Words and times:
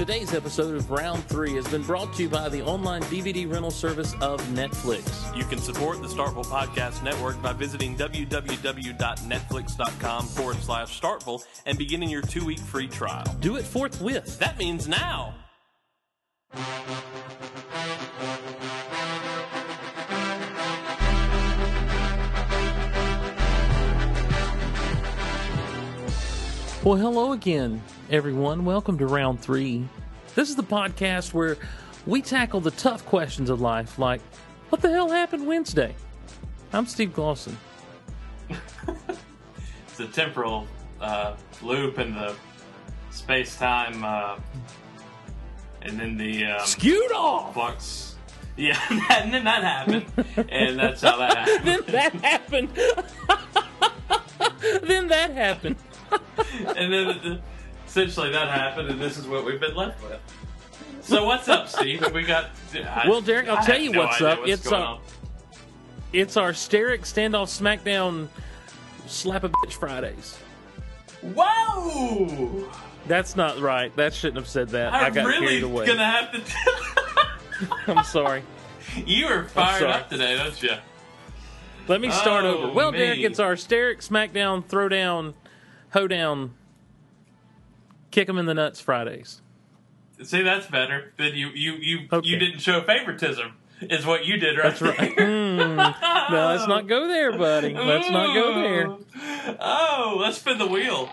Today's 0.00 0.32
episode 0.32 0.74
of 0.76 0.90
Round 0.90 1.22
3 1.26 1.56
has 1.56 1.68
been 1.68 1.82
brought 1.82 2.14
to 2.14 2.22
you 2.22 2.30
by 2.30 2.48
the 2.48 2.62
online 2.62 3.02
DVD 3.02 3.46
rental 3.46 3.70
service 3.70 4.14
of 4.22 4.40
Netflix. 4.44 5.36
You 5.36 5.44
can 5.44 5.58
support 5.58 6.00
the 6.00 6.08
Startville 6.08 6.46
Podcast 6.46 7.02
Network 7.02 7.42
by 7.42 7.52
visiting 7.52 7.98
www.netflix.com 7.98 10.26
forward 10.26 10.56
slash 10.56 10.98
Startville 10.98 11.44
and 11.66 11.76
beginning 11.76 12.08
your 12.08 12.22
two 12.22 12.46
week 12.46 12.60
free 12.60 12.88
trial. 12.88 13.26
Do 13.40 13.56
it 13.56 13.66
forthwith. 13.66 14.38
That 14.38 14.56
means 14.56 14.88
now. 14.88 15.34
Well, 26.82 26.96
hello 26.96 27.34
again, 27.34 27.82
everyone. 28.10 28.64
Welcome 28.64 28.98
to 28.98 29.06
Round 29.06 29.40
3. 29.40 29.86
This 30.34 30.50
is 30.50 30.56
the 30.56 30.64
podcast 30.64 31.32
where 31.32 31.56
we 32.06 32.20
tackle 32.20 32.60
the 32.60 32.72
tough 32.72 33.06
questions 33.06 33.50
of 33.50 33.60
life, 33.60 34.00
like, 34.00 34.20
what 34.68 34.82
the 34.82 34.90
hell 34.90 35.08
happened 35.10 35.46
Wednesday? 35.46 35.94
I'm 36.72 36.86
Steve 36.86 37.10
Glosson. 37.14 37.54
It's 38.48 39.96
the 39.96 40.08
temporal 40.08 40.66
uh, 41.00 41.36
loop 41.62 41.98
and 41.98 42.14
the 42.16 42.34
space 43.12 43.56
time, 43.56 44.04
uh, 44.04 44.38
and 45.82 45.98
then 45.98 46.16
the 46.16 46.46
um, 46.46 46.66
Skewed 46.66 47.12
off! 47.12 47.54
flux. 47.54 48.16
Yeah, 48.56 48.78
and 49.10 49.32
then 49.32 49.44
that 49.44 49.62
happened, 49.62 50.04
and 50.48 50.78
that's 50.78 51.00
how 51.02 51.16
that 51.18 51.36
happened. 51.48 51.84
then 51.86 51.92
that 51.92 52.12
happened. 52.14 52.68
then 54.82 55.06
that 55.08 55.30
happened. 55.30 55.76
and 56.76 56.92
then 56.92 57.08
uh, 57.08 57.40
essentially 57.90 58.30
that 58.30 58.48
happened, 58.48 58.88
and 58.88 59.00
this 59.00 59.18
is 59.18 59.26
what 59.26 59.44
we've 59.44 59.60
been 59.60 59.74
left 59.74 60.00
with. 60.02 60.20
So 61.02 61.24
what's 61.24 61.48
up, 61.48 61.68
Steve? 61.68 62.08
We 62.12 62.22
got. 62.22 62.50
I- 62.74 63.06
Well, 63.08 63.20
Derek, 63.20 63.48
I'll 63.48 63.58
I 63.58 63.66
tell 63.66 63.80
you 63.80 63.90
no 63.90 64.00
what's 64.00 64.22
up. 64.22 64.38
What's 64.40 64.50
It's, 64.52 64.72
uh. 64.72 64.98
It's 66.12 66.36
our 66.36 66.52
Steric 66.52 67.00
Standoff 67.00 67.48
SmackDown 67.48 68.28
Slap 69.06 69.42
a 69.44 69.48
Bitch 69.48 69.72
Fridays. 69.72 70.38
Whoa! 71.22 72.68
That's 73.06 73.34
not 73.36 73.58
right. 73.58 73.94
That 73.96 74.14
shouldn't 74.14 74.36
have 74.36 74.48
said 74.48 74.68
that. 74.70 74.92
I 74.92 75.06
I'm 75.06 75.12
got 75.12 75.26
really 75.26 75.46
carried 75.46 75.62
away. 75.64 75.86
gonna 75.86 76.04
have 76.08 76.32
to. 76.32 77.72
I'm 77.96 78.04
sorry. 78.04 78.42
you 79.04 79.26
are 79.26 79.44
fired 79.44 79.82
up 79.84 80.08
today, 80.10 80.36
don't 80.36 80.62
you? 80.62 80.70
Let 81.88 82.00
me 82.00 82.10
start 82.10 82.44
Oh, 82.44 82.56
over. 82.58 82.72
Well, 82.72 82.92
me. 82.92 82.98
Derek, 82.98 83.18
it's 83.20 83.40
our 83.40 83.54
Steric 83.54 83.96
SmackDown 84.06 84.64
Throwdown 84.64 85.34
Hoedown 85.92 86.52
Kick 88.10 88.28
'em 88.28 88.38
in 88.38 88.46
the 88.46 88.54
Nuts 88.54 88.80
Fridays. 88.80 89.40
See, 90.22 90.42
that's 90.42 90.66
better. 90.66 91.12
Then 91.16 91.34
you 91.34 91.48
you 91.54 91.74
you 91.74 91.98
Okay. 92.12 92.28
you 92.28 92.38
didn't 92.38 92.60
show 92.60 92.82
favoritism, 92.82 93.54
is 93.82 94.04
what 94.04 94.26
you 94.26 94.36
did, 94.36 94.58
right? 94.58 94.74
That's 94.76 94.82
right. 94.82 95.12
Hmm. 95.18 95.56
No, 95.56 96.46
let's 96.48 96.66
not 96.68 96.86
go 96.86 97.08
there, 97.08 97.32
buddy. 97.36 97.74
Let's 97.74 98.10
not 98.10 98.34
go 98.34 98.54
there. 98.60 99.56
Oh, 99.60 100.18
let's 100.20 100.38
spin 100.38 100.58
the 100.58 100.66
wheel. 100.66 101.08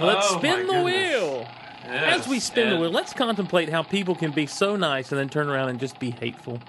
Let's 0.00 0.26
Oh, 0.32 0.38
spin 0.38 0.66
the 0.66 0.72
goodness. 0.72 0.84
wheel. 0.84 1.48
Yes, 1.84 2.20
As 2.20 2.28
we 2.28 2.40
spin 2.40 2.70
the 2.70 2.76
wheel, 2.78 2.90
let's 2.90 3.12
contemplate 3.12 3.68
how 3.68 3.82
people 3.82 4.14
can 4.14 4.30
be 4.32 4.46
so 4.46 4.76
nice 4.76 5.10
and 5.12 5.18
then 5.18 5.28
turn 5.28 5.48
around 5.48 5.68
and 5.70 5.78
just 5.80 5.98
be 5.98 6.10
hateful. 6.10 6.60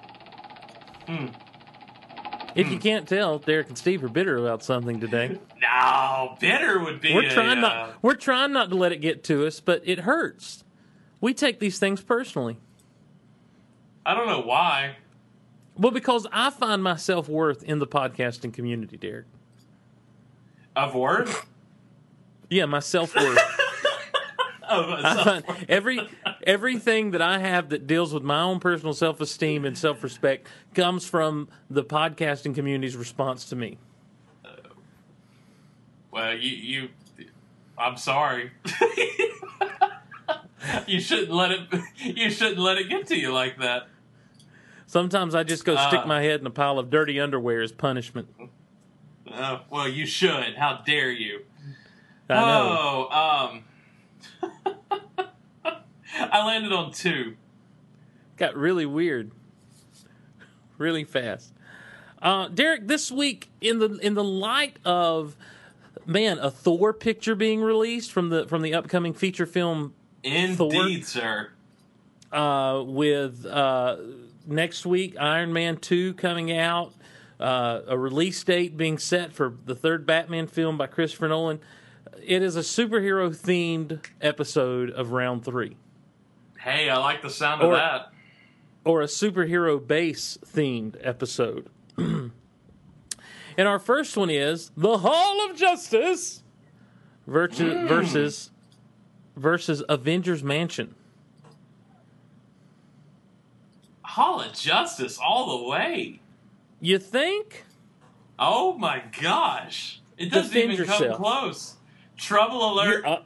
Hmm. 1.08 1.28
If 2.56 2.70
you 2.70 2.80
can't 2.80 3.08
tell, 3.08 3.40
Derek 3.40 3.70
and 3.70 3.78
Steve 3.78 4.04
are 4.04 4.10
bitter 4.10 4.38
about 4.38 4.64
something 4.64 5.00
today. 5.00 5.40
No, 5.62 6.38
bitter 6.40 6.80
would 6.80 7.02
be. 7.02 7.14
We're 7.14 7.28
a, 7.28 7.30
trying 7.30 7.60
uh, 7.60 7.62
not 7.62 7.94
we're 8.02 8.16
trying 8.16 8.52
not 8.52 8.70
to 8.70 8.76
let 8.76 8.92
it 8.92 8.98
get 8.98 9.24
to 9.26 9.46
us, 9.46 9.60
but 9.60 9.82
it 9.86 10.00
hurts. 10.00 10.64
We 11.20 11.34
take 11.34 11.60
these 11.60 11.80
things 11.80 12.02
personally. 12.02 12.58
I 14.06 14.14
don't 14.16 14.28
know 14.28 14.42
why. 14.42 14.98
Well, 15.78 15.92
because 15.92 16.28
I 16.32 16.50
find 16.50 16.84
my 16.84 16.96
self 16.96 17.30
worth 17.30 17.64
in 17.64 17.80
the 17.80 17.88
podcasting 17.88 18.54
community, 18.54 18.98
Derek. 18.98 19.26
Of 20.76 20.96
worth. 20.96 21.46
Yeah, 22.50 22.66
my 22.66 22.80
self 22.80 23.16
worth. 23.16 23.40
Oh, 24.74 25.42
every 25.68 26.00
everything 26.46 27.12
that 27.12 27.22
I 27.22 27.40
have 27.40 27.70
that 27.70 27.88
deals 27.88 28.14
with 28.14 28.24
my 28.24 28.42
own 28.42 28.60
personal 28.60 28.94
self 28.94 29.22
esteem 29.22 29.66
and 29.66 29.78
self 29.78 30.04
respect 30.04 30.48
comes 30.74 31.08
from 31.08 31.50
the 31.70 31.84
podcasting 31.84 32.56
community's 32.56 32.96
response 32.96 33.46
to 33.46 33.56
me. 33.56 33.78
well, 36.12 36.34
you 36.36 36.50
you. 36.56 36.90
I'm 37.78 37.98
sorry. 37.98 38.52
you 40.88 41.00
shouldn't 41.00 41.32
let 41.32 41.52
it. 41.52 41.62
You 42.04 42.30
shouldn't 42.30 42.60
let 42.60 42.78
it 42.78 42.90
get 42.90 43.08
to 43.08 43.18
you 43.18 43.32
like 43.34 43.58
that. 43.60 43.88
Sometimes 44.86 45.34
I 45.36 45.44
just 45.44 45.64
go 45.66 45.76
stick 45.88 46.02
Uh. 46.02 46.06
my 46.08 46.22
head 46.22 46.42
in 46.42 46.48
a 46.48 46.52
pile 46.52 46.78
of 46.78 46.90
dirty 46.90 47.20
underwear 47.20 47.62
as 47.62 47.72
punishment. 47.72 48.28
Oh, 49.34 49.62
well, 49.70 49.88
you 49.88 50.06
should. 50.06 50.56
How 50.58 50.82
dare 50.86 51.12
you? 51.12 51.42
I 52.30 52.34
know. 52.36 53.08
Oh, 53.12 53.60
um, 54.44 54.54
I 56.32 56.46
landed 56.46 56.72
on 56.72 56.92
two. 56.92 57.36
Got 58.38 58.56
really 58.56 58.86
weird, 58.86 59.32
really 60.78 61.04
fast. 61.04 61.54
Uh, 62.22 62.48
Derek, 62.48 62.88
this 62.88 63.12
week 63.12 63.50
in 63.62 63.80
the 63.80 63.98
in 63.98 64.14
the 64.14 64.24
light 64.24 64.78
of 64.86 65.36
man, 66.06 66.38
a 66.40 66.52
Thor 66.52 66.94
picture 66.94 67.36
being 67.36 67.62
released 67.62 68.12
from 68.12 68.30
the 68.30 68.48
from 68.48 68.62
the 68.62 68.74
upcoming 68.74 69.14
feature 69.14 69.46
film 69.46 69.94
Indeed, 70.24 71.06
sir. 71.06 71.50
uh, 72.32 72.84
with 72.86 73.46
uh, 73.46 73.98
next 74.46 74.86
week 74.86 75.16
Iron 75.20 75.52
Man 75.52 75.78
2 75.78 76.14
coming 76.14 76.52
out, 76.56 76.94
uh, 77.40 77.82
a 77.88 77.98
release 77.98 78.44
date 78.44 78.78
being 78.78 79.00
set 79.00 79.34
for 79.34 79.56
the 79.66 79.74
third 79.74 80.06
Batman 80.06 80.46
film 80.46 80.78
by 80.78 80.86
Christopher 80.86 81.28
Nolan. 81.28 81.60
It 82.24 82.44
is 82.44 82.56
a 82.56 82.60
superhero 82.60 83.36
themed 83.36 84.00
episode 84.22 84.92
of 84.92 85.12
Round 85.12 85.44
3, 85.44 85.76
Hey, 86.64 86.90
I 86.90 86.98
like 86.98 87.22
the 87.24 87.30
sound 87.30 87.64
Or- 87.64 87.74
of 87.74 87.78
that. 87.78 88.12
or 88.86 89.02
a 89.02 89.06
superhero 89.06 89.86
base 89.86 90.38
themed 90.46 90.96
episode. 91.02 91.68
and 91.98 92.32
our 93.58 93.80
first 93.80 94.16
one 94.16 94.30
is 94.30 94.72
The 94.78 95.00
Hall 95.00 95.50
of 95.50 95.58
Justice 95.58 96.44
versus, 97.26 97.60
mm. 97.74 97.88
versus, 97.88 98.52
versus 99.36 99.84
Avengers 99.90 100.44
Mansion. 100.44 100.94
Hall 104.04 104.42
of 104.42 104.54
Justice 104.54 105.18
all 105.18 105.58
the 105.64 105.68
way. 105.70 106.20
You 106.80 107.00
think? 107.00 107.64
Oh 108.38 108.74
my 108.74 109.02
gosh. 109.20 110.02
It 110.18 110.30
doesn't 110.32 110.54
Defend 110.54 110.74
even 110.74 110.86
yourself. 110.86 111.18
come 111.18 111.24
close. 111.24 111.76
Trouble 112.18 112.74
alert. 112.74 113.04
Uh, 113.06 113.20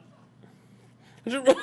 You're 1.26 1.50
up. 1.50 1.56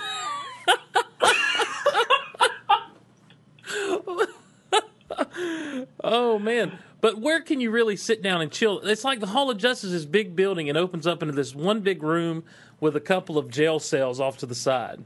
Oh 6.04 6.40
man. 6.40 6.80
But 7.02 7.20
where 7.20 7.42
can 7.42 7.60
you 7.60 7.70
really 7.70 7.98
sit 7.98 8.22
down 8.22 8.42
and 8.42 8.50
chill? 8.50 8.80
It's 8.80 9.04
like 9.04 9.20
the 9.20 9.28
Hall 9.28 9.50
of 9.50 9.58
Justice 9.58 9.92
is 9.92 10.06
big 10.06 10.38
building 10.38 10.70
and 10.70 10.78
opens 10.78 11.06
up 11.06 11.22
into 11.22 11.34
this 11.34 11.54
one 11.54 11.82
big 11.82 12.02
room 12.02 12.46
with 12.80 12.96
a 12.96 13.02
couple 13.02 13.38
of 13.38 13.50
jail 13.50 13.80
cells 13.80 14.22
off 14.22 14.38
to 14.38 14.46
the 14.46 14.56
side. 14.56 15.04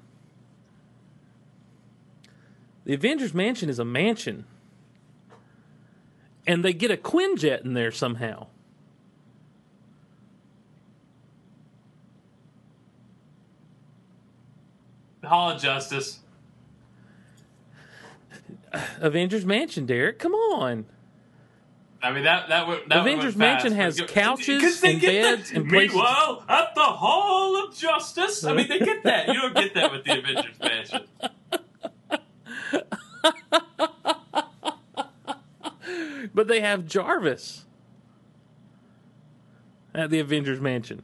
The 2.85 2.94
Avengers 2.94 3.34
Mansion 3.34 3.68
is 3.68 3.80
a 3.80 3.85
mansion. 3.85 4.46
And 6.46 6.63
they 6.63 6.72
get 6.72 6.91
a 6.91 6.97
Quinjet 6.97 7.66
in 7.66 7.74
there 7.74 7.91
somehow. 7.91 8.47
Hall 15.24 15.50
of 15.50 15.62
Justice. 15.62 16.19
Avengers 19.00 19.46
Mansion, 19.46 19.85
Derek. 19.85 20.20
Come 20.20 20.34
on. 20.34 20.85
I 22.02 22.12
mean 22.12 22.26
that 22.26 22.50
that 22.50 22.68
would 22.68 22.82
that 22.90 23.00
Avengers 23.00 23.34
fast, 23.34 23.38
Mansion 23.38 23.72
has 23.74 24.00
couches 24.08 24.84
and 24.84 25.02
beds 25.02 25.50
that. 25.50 25.58
and 25.58 25.70
places- 25.70 25.96
Meanwhile, 25.96 26.44
at 26.47 26.76
the 26.76 26.82
Hall 26.84 27.64
of 27.66 27.76
Justice, 27.76 28.44
I 28.44 28.53
mean 28.53 28.68
they 28.68 28.79
get 28.79 29.03
that. 29.03 29.28
You 29.29 29.34
don't 29.41 29.56
get 29.56 29.74
that 29.74 29.91
with 29.91 30.03
the 30.03 30.20
Avengers 30.20 30.59
Mansion. 30.62 31.08
But 36.34 36.47
they 36.47 36.62
have 36.62 36.85
Jarvis 36.85 37.66
at 39.96 40.09
the 40.09 40.20
Avengers 40.20 40.59
Mansion. 40.62 41.02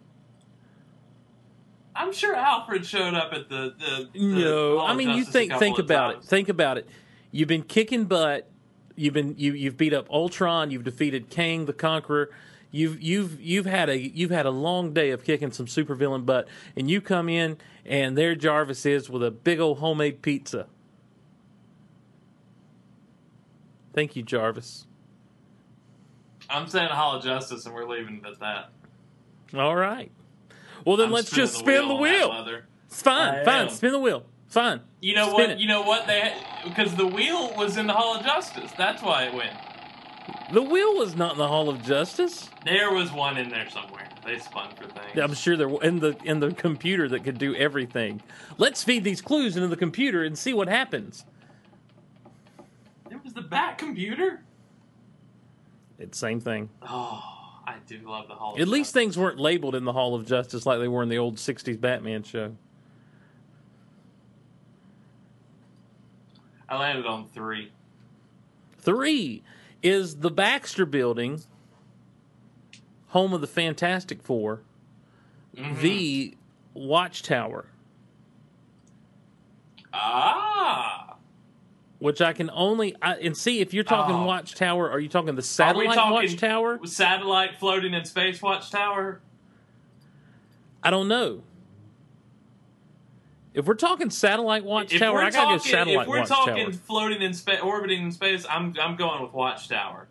I'm 1.96 2.12
sure 2.12 2.36
Alfred 2.36 2.86
showed 2.86 3.14
up 3.14 3.32
at 3.34 3.50
the 3.50 3.74
the. 3.80 4.10
the 4.14 4.20
No, 4.20 4.80
I 4.80 4.94
mean 4.96 5.12
you 5.12 5.24
think 5.24 5.54
think 5.54 5.80
about 5.80 6.14
times. 6.14 6.26
it. 6.26 6.30
Think 6.30 6.50
about 6.50 6.78
it. 6.78 6.88
You've 7.34 7.50
been 7.50 7.64
kicking 7.64 8.06
butt. 8.06 8.48
You've 8.96 9.16
been 9.16 9.34
you 9.38 9.54
you've 9.54 9.76
beat 9.76 9.94
up 9.94 10.08
Ultron. 10.12 10.70
You've 10.70 10.84
defeated 10.84 11.32
Kang 11.32 11.66
the 11.66 11.74
Conqueror. 11.74 12.30
You've 12.70 13.02
you've 13.02 13.42
you've 13.42 13.66
had 13.66 13.90
a 13.90 13.98
you've 13.98 14.30
had 14.32 14.46
a 14.46 14.52
long 14.52 14.94
day 14.94 15.10
of 15.10 15.24
kicking 15.24 15.52
some 15.52 15.66
supervillain 15.66 16.26
butt, 16.28 16.48
and 16.78 16.90
you 16.90 17.02
come 17.02 17.28
in 17.28 17.58
and 17.86 18.16
there 18.16 18.36
Jarvis 18.36 18.86
is 18.86 19.10
with 19.10 19.24
a 19.24 19.32
big 19.32 19.60
old 19.60 19.80
homemade 19.80 20.22
pizza. 20.22 20.68
Thank 23.94 24.16
you, 24.16 24.22
Jarvis. 24.24 24.86
I'm 26.50 26.68
saying 26.68 26.90
Hall 26.90 27.18
of 27.18 27.24
Justice, 27.24 27.66
and 27.66 27.74
we're 27.74 27.88
leaving 27.88 28.22
it 28.24 28.28
at 28.28 28.40
that. 28.40 28.70
All 29.60 29.76
right. 29.76 30.12
Well, 30.86 30.98
then 30.98 31.08
I'm 31.08 31.14
let's 31.14 31.28
spinning 31.30 31.46
just 31.48 31.60
spin 31.60 31.76
the 31.76 31.82
on 31.82 31.90
that 31.90 32.02
wheel. 32.02 32.28
mother. 32.30 32.66
It's 32.88 33.02
fine, 33.02 33.36
I 33.36 33.44
fine. 33.44 33.62
am. 33.64 33.70
Spin 33.70 33.92
the 33.92 34.00
wheel. 34.00 34.26
Fine. 34.54 34.82
You 35.02 35.16
know 35.16 35.24
Spin 35.30 35.34
what? 35.34 35.50
it. 35.50 35.58
You 35.58 35.68
know 35.68 35.82
what? 35.82 36.06
They 36.06 36.32
because 36.64 36.96
the 36.96 37.08
wheel 37.08 37.56
was 37.58 37.76
in 37.76 37.88
the 37.88 37.94
Hall 37.94 38.16
of 38.16 38.24
Justice. 38.24 38.72
That's 38.78 39.02
why 39.02 39.24
it 39.24 39.34
went. 39.34 39.50
The 40.54 40.62
wheel 40.62 40.96
was 40.96 41.16
not 41.16 41.32
in 41.32 41.40
the 41.40 41.48
Hall 41.48 41.70
of 41.70 41.82
Justice. 41.82 42.52
There 42.64 42.94
was 42.94 43.12
one 43.12 43.38
in 43.38 43.50
there 43.50 43.68
somewhere. 43.72 44.08
They 44.24 44.38
spun 44.38 44.70
for 44.76 44.84
things. 44.84 45.18
I'm 45.20 45.34
sure 45.34 45.58
there 45.58 45.70
in 45.82 46.02
the 46.02 46.16
in 46.24 46.40
the 46.40 46.52
computer 46.52 47.10
that 47.10 47.24
could 47.24 47.40
do 47.40 47.56
everything. 47.56 48.22
Let's 48.60 48.84
feed 48.84 49.04
these 49.04 49.22
clues 49.24 49.56
into 49.56 49.70
the 49.70 49.76
computer 49.76 50.24
and 50.24 50.38
see 50.38 50.54
what 50.54 50.68
happens. 50.68 51.26
There 53.10 53.20
was 53.24 53.34
the 53.34 53.42
Bat 53.42 53.80
computer. 53.80 54.44
It's 55.98 56.20
same 56.20 56.40
thing. 56.40 56.70
Oh, 56.84 57.24
I 57.66 57.78
do 57.88 57.98
love 58.08 58.28
the 58.28 58.36
Hall. 58.36 58.54
Of 58.54 58.62
At 58.62 58.68
least 58.68 58.90
Justice. 58.90 58.94
things 58.94 59.18
weren't 59.18 59.40
labeled 59.40 59.74
in 59.74 59.84
the 59.84 59.94
Hall 59.94 60.14
of 60.14 60.28
Justice 60.28 60.68
like 60.68 60.78
they 60.80 60.88
were 60.88 61.02
in 61.02 61.10
the 61.10 61.18
old 61.18 61.38
'60s 61.38 61.82
Batman 61.82 62.22
show. 62.22 62.56
I 66.74 66.80
landed 66.80 67.06
on 67.06 67.28
three. 67.30 67.72
Three 68.80 69.44
is 69.84 70.18
the 70.18 70.32
Baxter 70.32 70.88
Building, 70.88 71.42
home 73.10 73.32
of 73.34 73.42
the 73.42 73.48
Fantastic 73.48 74.24
4 74.24 74.62
Mhm. 75.56 75.80
the 75.82 76.38
Watchtower, 76.74 77.68
Ah. 79.94 81.16
which 82.00 82.20
I 82.22 82.34
can 82.34 82.50
only 82.52 82.96
I, 83.04 83.18
and 83.18 83.38
see 83.38 83.60
if 83.60 83.72
you're 83.72 83.84
talking 83.84 84.16
Oh. 84.16 84.26
Watchtower. 84.26 84.90
Are 84.90 85.00
you 85.00 85.10
talking 85.10 85.36
the 85.36 85.44
satellite 85.44 85.94
talking 85.94 86.12
Watchtower? 86.14 86.80
Satellite 86.88 87.60
floating 87.60 87.94
in 87.94 88.04
space 88.06 88.42
watchtower. 88.42 89.22
I 90.82 90.90
don't 90.90 91.08
know. 91.08 91.44
If 93.54 93.66
we're 93.66 93.76
talking 93.76 94.10
satellite 94.10 94.64
Watchtower, 94.64 95.22
I 95.22 95.30
gotta 95.30 95.58
go 95.58 95.64
satellite 95.64 95.96
watchtower. 95.96 96.02
if 96.02 96.08
we're 96.08 96.20
Watchtower. 96.20 96.46
talking 96.58 96.72
floating 96.74 97.22
in 97.22 97.34
space, 97.34 97.60
orbiting 97.62 98.04
in 98.06 98.12
space, 98.12 98.46
I'm 98.50 98.74
I'm 98.82 98.96
going 98.96 99.22
with 99.22 99.34
watchtower. 99.34 100.08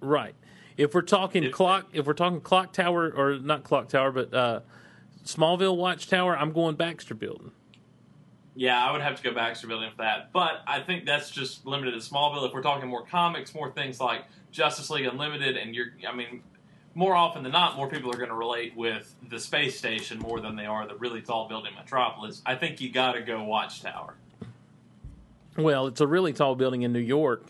Right. 0.00 0.34
If 0.76 0.94
we're 0.94 1.02
talking 1.02 1.44
If- 1.44 1.52
clock, 1.52 1.88
if 1.92 2.06
we're 2.06 2.12
talking 2.14 2.40
clock 2.40 2.72
tower 2.72 3.12
or 3.14 3.38
not 3.38 3.64
clock 3.64 3.88
tower, 3.88 4.12
but 4.12 4.32
uh, 4.32 4.60
Smallville 5.24 5.76
Watchtower, 5.76 6.36
I'm 6.38 6.52
going 6.52 6.76
Baxter 6.76 7.14
Building. 7.14 7.50
Yeah, 8.54 8.82
I 8.82 8.92
would 8.92 9.00
have 9.00 9.16
to 9.16 9.22
go 9.22 9.32
Baxter 9.34 9.66
Building 9.66 9.90
for 9.90 9.98
that. 10.02 10.32
But 10.32 10.62
I 10.66 10.80
think 10.80 11.06
that's 11.06 11.30
just 11.30 11.66
limited 11.66 11.92
to 11.92 11.98
Smallville. 11.98 12.46
If 12.46 12.52
we're 12.54 12.62
talking 12.62 12.88
more 12.88 13.04
comics, 13.04 13.54
more 13.54 13.70
things 13.72 14.00
like 14.00 14.24
Justice 14.52 14.90
League 14.90 15.06
Unlimited, 15.06 15.56
and 15.56 15.74
you're, 15.74 15.88
I 16.08 16.14
mean, 16.14 16.42
more 16.94 17.14
often 17.14 17.42
than 17.42 17.52
not, 17.52 17.76
more 17.76 17.88
people 17.88 18.10
are 18.10 18.16
going 18.16 18.30
to 18.30 18.34
relate 18.34 18.76
with 18.76 19.14
the 19.28 19.38
space 19.38 19.78
station 19.78 20.18
more 20.18 20.40
than 20.40 20.56
they 20.56 20.66
are 20.66 20.86
the 20.86 20.96
really 20.96 21.22
tall 21.22 21.48
building 21.48 21.72
Metropolis. 21.76 22.42
I 22.44 22.56
think 22.56 22.80
you 22.80 22.90
got 22.90 23.12
to 23.12 23.22
go 23.22 23.44
Watchtower. 23.44 24.14
Well, 25.56 25.86
it's 25.86 26.00
a 26.00 26.06
really 26.06 26.32
tall 26.32 26.54
building 26.54 26.82
in 26.82 26.92
New 26.92 27.00
York, 27.00 27.44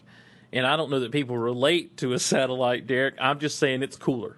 and 0.52 0.66
I 0.66 0.76
don't 0.76 0.90
know 0.90 1.00
that 1.00 1.12
people 1.12 1.36
relate 1.36 1.96
to 1.98 2.12
a 2.12 2.18
satellite, 2.18 2.86
Derek. 2.86 3.14
I'm 3.20 3.38
just 3.38 3.58
saying 3.58 3.82
it's 3.82 3.96
cooler. 3.96 4.36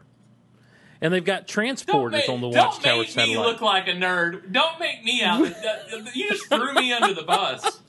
And 1.01 1.13
they've 1.13 1.25
got 1.25 1.49
transporters 1.49 2.13
make, 2.13 2.29
on 2.29 2.41
the 2.41 2.51
don't 2.51 2.65
Watchtower 2.67 2.99
make 2.99 3.09
me 3.09 3.13
satellite. 3.13 3.47
look 3.47 3.61
like 3.61 3.89
a 3.89 3.93
nerd. 3.93 4.53
Don't 4.53 4.79
make 4.79 5.03
me 5.03 5.21
out. 5.23 5.41
you 6.15 6.29
just 6.29 6.47
threw 6.47 6.73
me 6.75 6.93
under 6.93 7.13
the 7.13 7.25
bus. 7.25 7.81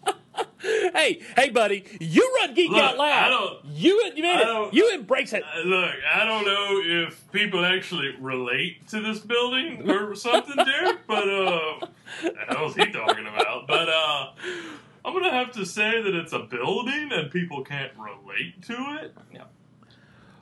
Hey, 0.93 1.21
hey, 1.35 1.49
buddy, 1.49 1.83
you 1.99 2.35
run 2.41 2.53
geek 2.53 2.71
Look, 2.71 2.81
out 2.81 2.97
loud. 2.97 3.23
I 3.25 3.29
don't- 3.29 3.65
you 3.65 4.03
admit 4.07 4.25
it. 4.41 4.73
You 4.73 4.91
embrace 4.93 5.33
it. 5.33 5.43
Uh, 5.43 5.61
Look, 5.61 5.95
I 6.13 6.25
don't 6.25 6.45
know 6.45 6.81
if 6.83 7.31
people 7.31 7.65
actually 7.65 8.15
relate 8.19 8.87
to 8.89 9.01
this 9.01 9.19
building 9.19 9.89
or 9.89 10.15
something, 10.15 10.55
Derek, 10.65 11.05
but 11.07 11.29
uh, 11.29 11.85
the 12.21 12.33
hell's 12.49 12.75
he 12.75 12.85
talking 12.91 13.25
about? 13.27 13.67
But 13.67 13.89
uh, 13.89 14.31
I'm 15.05 15.13
gonna 15.13 15.31
have 15.31 15.51
to 15.53 15.65
say 15.65 16.01
that 16.01 16.13
it's 16.15 16.33
a 16.33 16.39
building 16.39 17.09
and 17.11 17.31
people 17.31 17.63
can't 17.63 17.91
relate 17.97 18.61
to 18.63 18.73
it. 19.01 19.15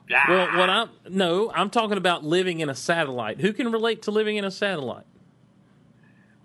Yeah. 0.08 0.28
Well, 0.28 0.58
what 0.58 0.68
I'm 0.68 0.90
no, 1.08 1.50
I'm 1.52 1.70
talking 1.70 1.96
about 1.96 2.22
living 2.24 2.60
in 2.60 2.68
a 2.68 2.74
satellite. 2.74 3.40
Who 3.40 3.52
can 3.52 3.72
relate 3.72 4.02
to 4.02 4.10
living 4.10 4.36
in 4.36 4.44
a 4.44 4.50
satellite? 4.50 5.06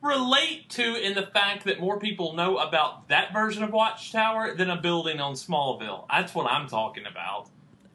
Relate 0.02 0.70
to 0.72 0.96
in 0.96 1.16
the 1.16 1.28
fact 1.28 1.66
that 1.66 1.80
more 1.80 2.00
people 2.00 2.34
know 2.34 2.58
about 2.58 3.08
that 3.10 3.34
version 3.34 3.64
of 3.64 3.72
Watchtower 3.72 4.56
than 4.56 4.70
a 4.70 4.80
building 4.80 5.20
on 5.20 5.34
Smallville. 5.34 6.06
That's 6.10 6.34
what 6.36 6.52
I'm 6.52 6.68
talking 6.68 7.06
about. 7.06 7.50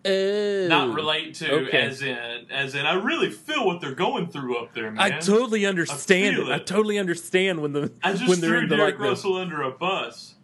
Oh, 0.04 0.66
Not 0.68 0.94
relate 0.94 1.34
to 1.36 1.52
okay. 1.66 1.78
as 1.80 2.02
in 2.02 2.46
as 2.50 2.74
in 2.74 2.86
I 2.86 2.94
really 2.94 3.30
feel 3.30 3.64
what 3.64 3.80
they're 3.80 3.94
going 3.94 4.26
through 4.26 4.58
up 4.58 4.74
there, 4.74 4.90
man. 4.90 5.00
I 5.00 5.20
totally 5.20 5.64
understand 5.64 6.36
feel 6.36 6.50
it. 6.50 6.52
I 6.52 6.58
totally 6.58 6.98
understand 6.98 7.62
when 7.62 7.72
the 7.72 7.92
I 8.02 8.14
just 8.14 8.28
when 8.28 8.40
they're 8.40 8.50
threw 8.50 8.58
in 8.62 8.68
the 8.68 8.76
Derek 8.76 8.94
like 8.94 9.00
the, 9.00 9.08
Russell 9.08 9.36
under 9.36 9.62
a 9.62 9.70
bus. 9.70 10.34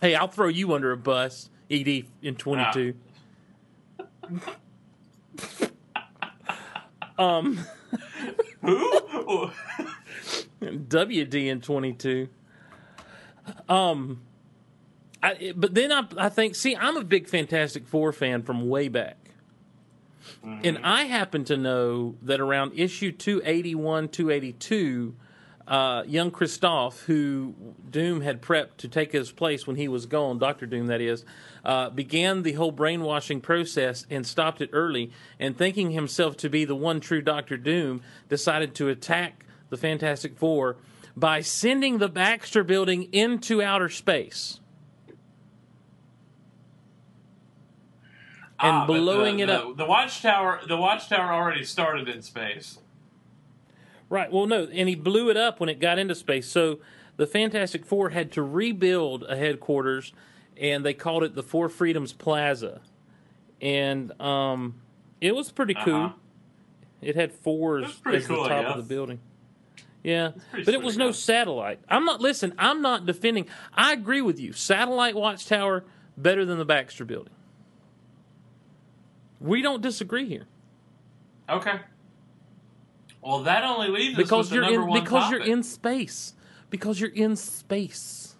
Hey, 0.00 0.14
I'll 0.14 0.26
throw 0.26 0.48
you 0.48 0.72
under 0.72 0.90
a 0.90 0.96
bus, 0.96 1.50
Ed, 1.70 2.04
in 2.22 2.34
22. 2.36 2.94
um, 7.18 7.60
Who? 8.62 9.50
WD 10.60 11.34
in 11.34 11.60
22. 11.60 12.28
Um, 13.68 14.22
I, 15.22 15.52
but 15.54 15.74
then 15.74 15.92
I, 15.92 16.06
I 16.16 16.28
think, 16.28 16.54
see, 16.54 16.76
I'm 16.76 16.96
a 16.96 17.04
big 17.04 17.28
Fantastic 17.28 17.86
Four 17.86 18.12
fan 18.12 18.42
from 18.42 18.68
way 18.68 18.88
back. 18.88 19.16
And 20.64 20.78
I 20.82 21.04
happen 21.04 21.44
to 21.46 21.56
know 21.56 22.16
that 22.22 22.40
around 22.40 22.72
issue 22.74 23.12
281, 23.12 24.08
282, 24.08 25.14
uh, 25.66 26.02
young 26.06 26.30
Kristoff, 26.30 27.04
who 27.04 27.54
Doom 27.88 28.20
had 28.22 28.42
prepped 28.42 28.76
to 28.78 28.88
take 28.88 29.12
his 29.12 29.30
place 29.30 29.66
when 29.66 29.76
he 29.76 29.88
was 29.88 30.06
gone, 30.06 30.38
Doctor 30.38 30.66
Doom, 30.66 30.88
that 30.88 31.00
is, 31.00 31.24
uh, 31.64 31.90
began 31.90 32.42
the 32.42 32.52
whole 32.52 32.72
brainwashing 32.72 33.40
process 33.40 34.06
and 34.10 34.26
stopped 34.26 34.60
it 34.60 34.70
early. 34.72 35.12
And 35.38 35.56
thinking 35.56 35.92
himself 35.92 36.36
to 36.38 36.50
be 36.50 36.64
the 36.64 36.76
one 36.76 37.00
true 37.00 37.22
Doctor 37.22 37.56
Doom, 37.56 38.02
decided 38.28 38.74
to 38.76 38.88
attack 38.88 39.44
the 39.72 39.78
Fantastic 39.78 40.36
Four 40.36 40.76
by 41.16 41.40
sending 41.40 41.96
the 41.96 42.08
Baxter 42.08 42.62
building 42.62 43.04
into 43.04 43.62
outer 43.62 43.88
space 43.88 44.60
and 48.60 48.76
Ah, 48.76 48.86
blowing 48.86 49.38
the, 49.38 49.44
it 49.44 49.46
the, 49.46 49.58
up. 49.60 49.76
The 49.78 49.86
watchtower. 49.86 50.60
The 50.68 50.76
watchtower 50.76 51.32
already 51.32 51.64
started 51.64 52.06
in 52.06 52.20
space. 52.20 52.80
Right. 54.10 54.30
Well, 54.30 54.46
no, 54.46 54.64
and 54.64 54.90
he 54.90 54.94
blew 54.94 55.30
it 55.30 55.38
up 55.38 55.58
when 55.58 55.70
it 55.70 55.80
got 55.80 55.98
into 55.98 56.14
space. 56.14 56.46
So 56.46 56.80
the 57.16 57.26
Fantastic 57.26 57.86
Four 57.86 58.10
had 58.10 58.30
to 58.32 58.42
rebuild 58.42 59.24
a 59.26 59.36
headquarters, 59.36 60.12
and 60.54 60.84
they 60.84 60.92
called 60.92 61.24
it 61.24 61.34
the 61.34 61.42
Four 61.42 61.70
Freedoms 61.70 62.12
Plaza, 62.12 62.82
and 63.62 64.12
um, 64.20 64.82
it 65.22 65.34
was 65.34 65.50
pretty 65.50 65.74
cool. 65.82 65.94
Uh-huh. 65.94 66.14
It 67.00 67.16
had 67.16 67.32
fours 67.32 67.86
as 68.04 68.26
cool, 68.26 68.42
the 68.42 68.50
top 68.50 68.66
of 68.66 68.76
the 68.76 68.94
building. 68.94 69.18
Yeah, 70.02 70.32
but 70.52 70.74
it 70.74 70.82
was 70.82 70.96
no 70.96 71.12
satellite. 71.12 71.80
I'm 71.88 72.04
not. 72.04 72.20
Listen, 72.20 72.54
I'm 72.58 72.82
not 72.82 73.06
defending. 73.06 73.48
I 73.72 73.92
agree 73.92 74.20
with 74.20 74.40
you. 74.40 74.52
Satellite 74.52 75.14
watchtower 75.14 75.84
better 76.16 76.44
than 76.44 76.58
the 76.58 76.64
Baxter 76.64 77.04
Building. 77.04 77.34
We 79.40 79.62
don't 79.62 79.82
disagree 79.82 80.28
here 80.28 80.46
Okay. 81.48 81.80
Well, 83.20 83.42
that 83.44 83.62
only 83.62 83.88
leaves 83.88 84.16
because 84.16 84.46
us 84.46 84.50
with 84.50 84.54
you're 84.54 84.64
the 84.64 84.76
number 84.76 84.96
in 84.96 85.04
because 85.04 85.30
you're 85.30 85.44
in 85.44 85.62
space. 85.62 86.34
Because 86.70 87.00
you're 87.00 87.10
in 87.10 87.36
space. 87.36 88.36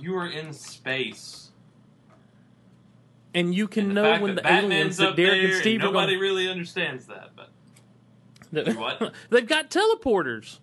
You 0.00 0.16
are 0.16 0.26
in 0.26 0.52
space. 0.52 1.50
And 3.32 3.54
you 3.54 3.68
can 3.68 3.86
And 3.86 3.94
know 3.94 4.20
when 4.20 4.34
that 4.34 4.42
the 4.42 4.52
aliens 4.52 4.68
Batman's 4.68 4.96
that 4.98 5.08
up 5.10 5.16
Derek 5.16 5.40
there 5.40 5.50
and 5.52 5.60
Steve 5.60 5.80
are 5.80 5.84
nobody 5.84 6.14
going 6.14 6.20
really 6.20 6.48
understands 6.50 7.06
that, 7.06 7.30
but 7.34 7.50
what? 8.52 9.12
They've 9.30 9.46
got 9.46 9.70
teleporters. 9.70 10.58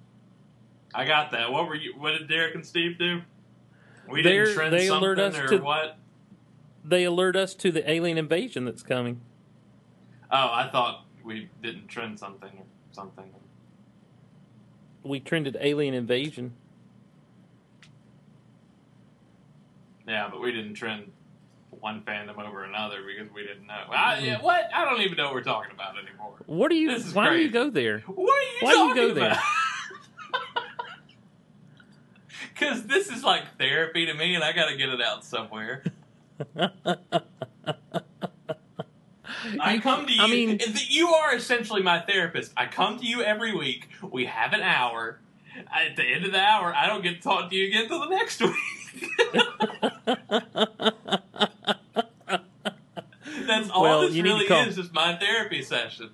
I 0.93 1.05
got 1.05 1.31
that. 1.31 1.51
What 1.51 1.67
were 1.67 1.75
you? 1.75 1.93
What 1.97 2.17
did 2.17 2.27
Derek 2.27 2.55
and 2.55 2.65
Steve 2.65 2.97
do? 2.97 3.21
We 4.07 4.21
They're- 4.21 4.45
didn't 4.45 4.55
trend 4.55 4.73
they 4.73 4.87
something 4.87 5.03
alert 5.03 5.19
us 5.19 5.37
or 5.37 5.47
to- 5.47 5.57
what? 5.59 5.97
They 6.83 7.03
alert 7.03 7.35
us 7.35 7.53
to 7.55 7.71
the 7.71 7.87
alien 7.89 8.17
invasion 8.17 8.65
that's 8.65 8.81
coming. 8.81 9.21
Oh, 10.31 10.49
I 10.51 10.69
thought 10.71 11.05
we 11.23 11.49
didn't 11.61 11.87
trend 11.87 12.17
something 12.17 12.49
or 12.49 12.63
something. 12.91 13.25
We 15.03 15.19
trended 15.19 15.57
alien 15.59 15.93
invasion. 15.93 16.53
Yeah, 20.07 20.27
but 20.31 20.41
we 20.41 20.51
didn't 20.51 20.73
trend 20.73 21.11
one 21.79 22.01
fandom 22.01 22.37
over 22.37 22.63
another 22.63 22.97
because 23.05 23.33
we 23.33 23.43
didn't 23.43 23.67
know. 23.67 23.73
I, 23.91 24.15
mm-hmm. 24.15 24.25
yeah, 24.25 24.41
what? 24.41 24.69
I 24.73 24.85
don't 24.85 25.01
even 25.01 25.17
know 25.17 25.25
what 25.25 25.33
we're 25.35 25.43
talking 25.43 25.71
about 25.73 25.95
anymore. 25.97 26.35
What 26.45 26.69
do 26.69 26.75
you? 26.75 26.89
This 26.89 27.07
is 27.07 27.13
Why 27.13 27.29
do 27.29 27.37
you 27.37 27.49
go 27.49 27.69
there? 27.69 27.99
What 27.99 28.17
are 28.17 28.41
you 28.41 28.57
Why 28.61 28.71
do 28.71 28.77
you 28.77 28.87
talking 28.87 29.07
go 29.07 29.13
there? 29.13 29.39
Because 32.59 32.83
this 32.87 33.09
is 33.09 33.23
like 33.23 33.57
therapy 33.57 34.05
to 34.05 34.13
me, 34.13 34.35
and 34.35 34.43
I 34.43 34.51
got 34.51 34.67
to 34.67 34.75
get 34.75 34.89
it 34.89 35.01
out 35.01 35.23
somewhere. 35.23 35.81
I 39.61 39.77
come 39.77 40.05
to 40.05 40.13
you. 40.13 40.21
I 40.21 40.27
mean- 40.27 40.59
you 40.89 41.07
are 41.07 41.33
essentially 41.33 41.81
my 41.81 42.01
therapist. 42.01 42.51
I 42.57 42.65
come 42.65 42.99
to 42.99 43.05
you 43.05 43.23
every 43.23 43.55
week. 43.55 43.87
We 44.01 44.25
have 44.25 44.51
an 44.51 44.61
hour. 44.61 45.19
At 45.73 45.95
the 45.95 46.03
end 46.03 46.25
of 46.25 46.31
the 46.31 46.39
hour, 46.39 46.73
I 46.75 46.87
don't 46.87 47.01
get 47.01 47.15
to 47.15 47.21
talk 47.21 47.49
to 47.49 47.55
you 47.55 47.67
again 47.67 47.83
until 47.83 48.01
the 48.01 48.09
next 48.09 48.41
week. 48.41 48.53
All 53.79 53.83
Well, 53.83 54.01
this 54.01 54.13
you 54.15 54.23
really 54.23 54.45
call- 54.45 54.67
is, 54.67 54.77
is 54.77 54.91
my 54.93 55.15
therapy 55.17 55.61
session. 55.61 56.09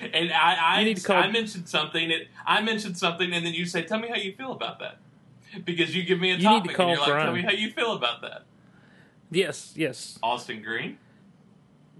And 0.00 0.32
I, 0.32 0.54
I, 0.76 0.78
You 0.80 0.86
need 0.86 0.96
to 0.96 1.02
call- 1.06 1.16
I 1.16 1.30
mentioned 1.30 1.68
something. 1.68 2.10
It, 2.10 2.28
I 2.46 2.62
mentioned 2.62 2.96
something, 2.96 3.32
and 3.32 3.44
then 3.44 3.52
you 3.54 3.66
say, 3.66 3.82
"Tell 3.82 3.98
me 3.98 4.08
how 4.08 4.16
you 4.16 4.32
feel 4.34 4.52
about 4.52 4.78
that," 4.80 4.96
because 5.64 5.94
you 5.94 6.02
give 6.04 6.18
me 6.18 6.30
a 6.30 6.36
You 6.36 6.38
need 6.38 6.42
to 6.44 6.48
topic, 6.60 6.76
call 6.76 6.88
and 6.88 6.96
you're 6.98 7.06
like, 7.16 7.24
"Tell 7.24 7.34
me 7.34 7.42
how 7.42 7.50
you 7.52 7.70
feel 7.70 7.92
about 7.92 8.22
that." 8.22 8.44
Yes, 9.30 9.72
yes, 9.76 10.18
Austin 10.22 10.62
Green. 10.62 10.98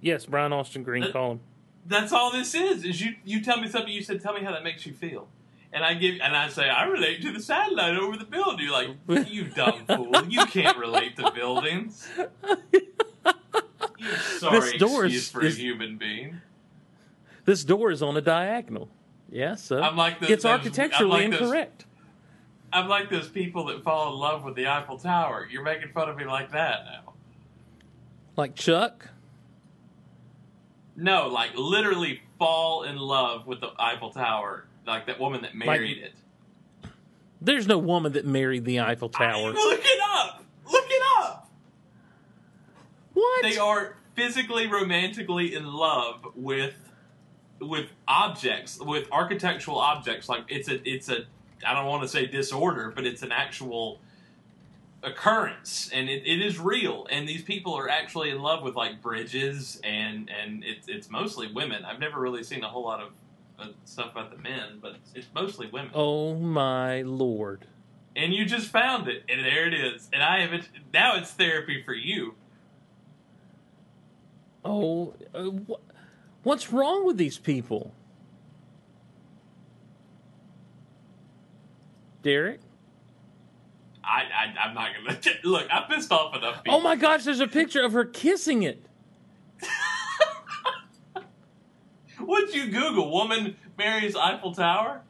yes. 0.01 0.25
Brian 0.27 0.53
Austin 0.53 0.83
Green, 0.83 1.05
Uh, 1.05 1.13
call 1.13 1.33
him. 1.33 1.41
That's 1.87 2.13
all 2.13 2.33
this 2.33 2.55
is. 2.55 2.85
Is 2.85 3.01
you 3.03 3.17
you 3.25 3.43
tell 3.43 3.61
me 3.61 3.69
something. 3.69 3.93
You 3.93 4.03
said, 4.03 4.21
"Tell 4.23 4.33
me 4.33 4.43
how 4.43 4.53
that 4.53 4.65
makes 4.65 4.87
you 4.87 4.93
feel," 4.95 5.29
and 5.73 5.85
I 5.85 5.93
give 5.95 6.15
and 6.23 6.35
I 6.37 6.49
say, 6.49 6.69
"I 6.71 6.85
relate 6.85 7.21
to 7.23 7.33
the 7.33 7.41
satellite 7.43 7.97
over 7.97 8.17
the 8.17 8.25
building." 8.25 8.61
You're 8.67 8.73
like, 8.73 9.29
"You 9.31 9.45
dumb 9.45 9.85
fool! 9.87 10.25
You 10.27 10.47
can't 10.47 10.79
relate 10.79 11.17
to 11.17 11.31
buildings." 11.33 12.09
Sorry 14.41 14.73
This 14.73 14.81
door 14.81 15.05
is- 15.07 15.31
for 15.31 15.43
is- 15.45 15.57
a 15.59 15.61
human 15.61 15.97
being. 15.99 16.41
This 17.45 17.65
door 17.65 17.91
is 17.91 18.03
on 18.03 18.17
a 18.17 18.21
diagonal. 18.21 18.89
Yeah, 19.31 19.55
so 19.55 19.81
I'm 19.83 19.97
like 19.97 20.19
those- 20.21 20.31
it's 20.31 20.43
those- 20.45 20.51
architecturally 20.53 21.25
I'm 21.25 21.31
like 21.31 21.39
those- 21.41 21.49
incorrect. 21.49 21.85
I'm 22.73 22.89
like 22.89 23.11
those 23.11 23.29
people 23.29 23.67
that 23.67 23.83
fall 23.83 24.13
in 24.15 24.19
love 24.21 24.45
with 24.45 24.55
the 24.55 24.67
Eiffel 24.69 24.97
Tower. 24.99 25.47
You're 25.51 25.63
making 25.65 25.89
fun 25.93 26.09
of 26.09 26.17
me 26.17 26.25
like 26.25 26.53
that 26.53 26.85
now. 26.85 27.13
Like 28.37 28.55
Chuck. 28.55 29.09
No, 30.97 31.29
like 31.29 31.51
literally 31.57 32.23
fall 32.39 32.85
in 32.85 32.97
love 32.97 33.47
with 33.47 33.61
the 33.61 33.71
Eiffel 33.79 34.11
Tower, 34.11 34.67
like 34.87 35.07
that 35.07 35.19
woman 35.19 35.43
that 35.43 35.55
married 35.55 35.99
it. 35.99 36.15
There's 37.41 37.67
no 37.67 37.79
woman 37.79 38.13
that 38.13 38.27
married 38.27 38.65
the 38.65 38.81
Eiffel 38.81 39.09
Tower. 39.09 39.53
Look 39.53 39.81
it 39.85 40.01
up. 40.15 40.45
Look 40.71 40.85
it 40.89 41.03
up. 41.19 41.51
What? 43.15 43.43
They 43.43 43.57
are 43.59 43.97
physically, 44.21 44.67
romantically 44.67 45.55
in 45.55 45.65
love 45.73 46.27
with 46.35 46.75
with 47.61 47.89
objects, 48.09 48.79
with 48.79 49.07
architectural 49.13 49.79
objects. 49.79 50.29
Like 50.29 50.45
it's 50.49 50.69
a, 50.69 50.89
it's 50.89 51.09
a. 51.09 51.25
I 51.67 51.75
don't 51.75 51.87
want 51.87 52.03
to 52.03 52.09
say 52.09 52.27
disorder, 52.27 52.93
but 52.95 53.07
it's 53.07 53.23
an 53.23 53.33
actual 53.33 54.01
occurrence, 55.03 55.91
and 55.93 56.09
it, 56.09 56.23
it 56.27 56.41
is 56.41 56.59
real. 56.59 57.07
And 57.11 57.29
these 57.29 57.43
people 57.43 57.75
are 57.75 57.89
actually 57.89 58.31
in 58.31 58.41
love 58.41 58.63
with 58.63 58.75
like 58.75 59.03
bridges, 59.03 59.81
and 59.85 60.31
and 60.31 60.63
it's 60.65 60.89
it's 60.89 61.11
mostly 61.11 61.51
women. 61.53 61.85
I've 61.85 62.01
never 62.01 62.21
really 62.21 62.43
seen 62.43 62.63
a 62.63 62.69
whole 62.69 62.85
lot 62.85 63.01
of 63.01 63.11
uh, 63.59 63.73
stuff 63.85 64.13
about 64.13 64.31
the 64.31 64.43
men, 64.43 64.79
but 64.81 64.97
it's, 64.97 65.13
it's 65.15 65.29
mostly 65.35 65.67
women. 65.67 65.91
Oh 65.95 66.35
my 66.35 67.03
lord. 67.03 67.67
And 68.17 68.35
you 68.35 68.45
just 68.45 68.69
found 68.69 69.07
it, 69.09 69.23
and 69.29 69.45
there 69.45 69.67
it 69.67 69.75
is. 69.75 70.11
And 70.13 70.23
I 70.23 70.41
haven't. 70.41 70.69
Now 70.93 71.17
it's 71.17 71.31
therapy 71.31 71.83
for 71.83 71.95
you. 71.95 72.35
Oh, 74.65 75.15
uh, 75.35 75.51
wh- 75.51 76.47
what's 76.47 76.73
wrong 76.73 77.07
with 77.07 77.17
these 77.17 77.39
people? 77.39 77.95
Derek? 82.23 82.61
I, 84.05 84.23
I 84.25 84.55
I'm 84.69 84.75
not 84.75 84.91
gonna 84.95 85.19
look. 85.45 85.67
I 85.71 85.85
pissed 85.89 86.13
off 86.13 86.35
enough 86.37 86.63
people. 86.65 86.79
Oh 86.79 86.83
my 86.83 86.97
gosh, 86.97 87.25
there's 87.25 87.41
a 87.41 87.47
picture 87.47 87.83
of 87.83 87.93
her 87.93 88.05
kissing 88.05 88.63
it. 88.63 88.83
What'd 92.19 92.55
you 92.55 92.71
Google? 92.71 93.11
Woman 93.11 93.57
marries 93.79 94.17
Eiffel 94.17 94.55
Tower? 94.55 95.03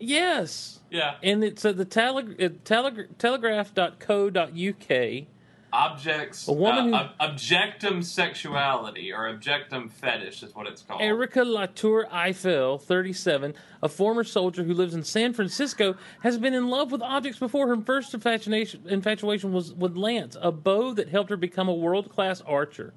Yes. 0.00 0.80
Yeah. 0.90 1.14
And 1.22 1.44
it's 1.44 1.64
at 1.64 1.76
the 1.76 1.84
tele- 1.84 2.34
tele- 2.64 3.06
telegraph.co.uk. 3.18 5.26
Objects. 5.74 6.46
A 6.46 6.52
woman 6.52 6.94
uh, 6.94 7.08
who- 7.18 7.24
ob- 7.24 7.34
objectum 7.34 8.04
sexuality 8.04 9.12
or 9.12 9.24
objectum 9.24 9.90
fetish 9.90 10.44
is 10.44 10.54
what 10.54 10.68
it's 10.68 10.82
called. 10.82 11.02
Erika 11.02 11.42
Latour 11.42 12.06
Eiffel, 12.12 12.78
37, 12.78 13.54
a 13.82 13.88
former 13.88 14.22
soldier 14.22 14.62
who 14.62 14.72
lives 14.72 14.94
in 14.94 15.02
San 15.02 15.32
Francisco, 15.32 15.96
has 16.20 16.38
been 16.38 16.54
in 16.54 16.68
love 16.68 16.92
with 16.92 17.02
objects 17.02 17.40
before 17.40 17.66
her 17.66 17.76
first 17.80 18.14
infatuation, 18.14 18.82
infatuation 18.88 19.52
was 19.52 19.72
with 19.74 19.96
Lance, 19.96 20.36
a 20.40 20.52
bow 20.52 20.92
that 20.94 21.08
helped 21.08 21.30
her 21.30 21.36
become 21.36 21.68
a 21.68 21.74
world 21.74 22.08
class 22.08 22.40
archer. 22.42 22.94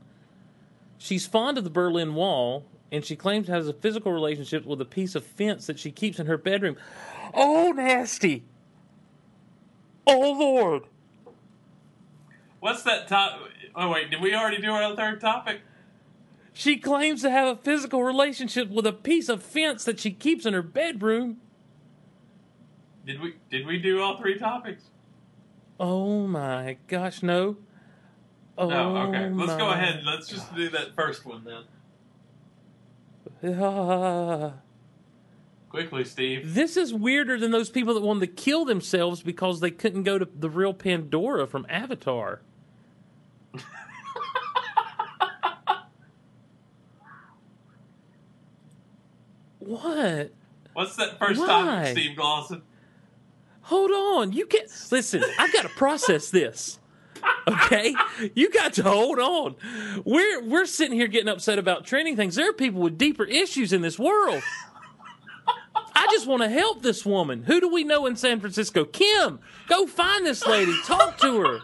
She's 1.00 1.26
fond 1.26 1.58
of 1.58 1.64
the 1.64 1.72
Berlin 1.72 2.14
Wall, 2.14 2.64
and 2.92 3.04
she 3.04 3.16
claims 3.16 3.48
to 3.48 3.54
have 3.54 3.68
a 3.68 3.74
physical 3.74 4.12
relationship 4.12 4.66
with 4.68 4.80
a 4.82 4.86
piece 4.86 5.16
of 5.16 5.24
fence 5.26 5.66
that 5.66 5.80
she 5.80 5.90
keeps 5.92 6.20
in 6.20 6.28
her 6.28 6.38
bedroom. 6.38 6.78
Oh, 7.34 7.72
nasty! 7.76 8.44
Oh, 10.06 10.32
Lord! 10.32 10.84
What's 12.68 12.84
that 12.84 13.08
top? 13.08 13.40
Oh 13.78 13.90
wait, 13.90 14.12
did 14.12 14.20
we 14.20 14.36
already 14.36 14.62
do 14.62 14.70
our 14.72 14.94
third 14.94 15.22
topic? 15.22 15.62
She 16.52 16.76
claims 16.76 17.22
to 17.22 17.30
have 17.30 17.48
a 17.48 17.62
physical 17.62 18.04
relationship 18.04 18.68
with 18.70 18.86
a 18.86 18.92
piece 18.92 19.30
of 19.30 19.42
fence 19.42 19.86
that 19.86 20.02
she 20.02 20.12
keeps 20.12 20.46
in 20.46 20.54
her 20.54 20.62
bedroom. 20.62 21.38
Did 23.06 23.22
we 23.22 23.36
did 23.50 23.66
we 23.66 23.78
do 23.78 24.02
all 24.02 24.18
three 24.18 24.38
topics? 24.38 24.84
Oh 25.80 26.28
my 26.28 26.76
gosh, 26.88 27.24
no. 27.24 27.56
Oh, 28.58 28.68
No. 28.68 28.98
Okay. 28.98 29.30
Let's 29.30 29.56
go 29.56 29.70
ahead. 29.70 30.02
Let's 30.04 30.28
just 30.28 30.54
do 30.54 30.68
that 30.68 30.94
first 30.94 31.26
one 31.26 31.48
then. 33.42 34.54
Quickly, 35.70 36.04
Steve. 36.04 36.54
this 36.54 36.76
is 36.76 36.94
weirder 36.94 37.40
than 37.40 37.52
those 37.52 37.70
people 37.70 37.94
that 37.94 38.04
wanted 38.04 38.20
to 38.28 38.28
kill 38.28 38.66
themselves 38.66 39.22
because 39.24 39.62
they 39.62 39.72
couldn't 39.72 40.04
go 40.04 40.20
to 40.20 40.28
the 40.38 40.50
real 40.50 40.74
Pandora 40.74 41.48
from 41.48 41.66
Avatar. 41.70 42.42
what? 49.60 50.32
What's 50.74 50.96
that 50.98 51.18
first 51.20 51.40
Why? 51.40 51.48
topic, 51.48 51.98
Steve 51.98 52.18
Glosson? 52.18 52.62
Hold 53.64 53.92
on. 53.92 54.32
You 54.32 54.46
can't 54.46 54.70
listen. 54.92 55.24
I've 55.38 55.52
got 55.52 55.64
to 55.64 55.70
process 55.70 56.30
this. 56.30 56.80
Okay, 57.48 57.96
you 58.36 58.52
got 58.52 58.74
to 58.74 58.84
hold 58.84 59.20
on. 59.20 59.56
We're 60.06 60.44
we're 60.44 60.66
sitting 60.66 60.98
here 60.98 61.08
getting 61.08 61.30
upset 61.30 61.58
about 61.58 61.86
trending 61.86 62.16
things. 62.16 62.36
There 62.36 62.50
are 62.50 62.54
people 62.54 62.82
with 62.82 62.98
deeper 62.98 63.24
issues 63.24 63.74
in 63.74 63.82
this 63.82 63.98
world. 63.98 64.44
I 65.96 66.08
just 66.12 66.28
want 66.28 66.44
to 66.44 66.50
help 66.50 66.84
this 66.84 67.06
woman. 67.06 67.44
Who 67.44 67.60
do 67.60 67.70
we 67.70 67.84
know 67.84 68.06
in 68.06 68.16
San 68.16 68.40
Francisco? 68.40 68.86
Kim. 68.86 69.40
Go 69.68 69.88
find 69.88 70.26
this 70.26 70.46
lady. 70.46 70.76
Talk 70.86 71.18
to 71.20 71.40
her. 71.42 71.60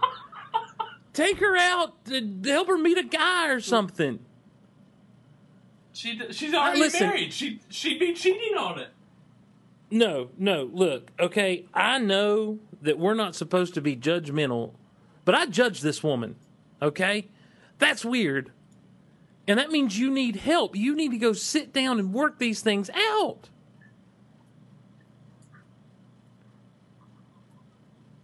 Take 1.14 1.40
her 1.40 1.56
out. 1.56 2.06
To 2.06 2.40
help 2.46 2.68
her 2.68 2.78
meet 2.78 2.98
a 2.98 3.04
guy 3.04 3.50
or 3.50 3.60
something. 3.60 4.20
She 5.94 6.20
she's 6.32 6.54
already 6.54 6.80
listen. 6.80 7.08
married. 7.08 7.34
She 7.34 7.62
she'd 7.70 8.00
be 8.00 8.14
cheating 8.14 8.58
on 8.58 8.80
it. 8.80 8.90
No, 9.92 10.32
no. 10.38 10.70
Look, 10.74 11.12
okay. 11.20 11.66
I 11.74 12.00
know 12.00 12.60
that 12.82 12.98
we're 12.98 13.14
not 13.14 13.36
supposed 13.36 13.76
to 13.76 13.82
be 13.82 13.96
judgmental, 13.96 14.74
but 15.24 15.36
I 15.36 15.46
judge 15.46 15.82
this 15.82 16.04
woman. 16.04 16.36
Okay, 16.82 17.30
that's 17.78 18.04
weird, 18.04 18.52
and 19.48 19.60
that 19.60 19.72
means 19.72 19.98
you 19.98 20.10
need 20.10 20.38
help. 20.38 20.76
You 20.76 20.96
need 20.96 21.12
to 21.12 21.18
go 21.18 21.32
sit 21.32 21.72
down 21.72 22.00
and 22.00 22.12
work 22.12 22.40
these 22.40 22.62
things 22.62 22.90
out. 22.90 23.50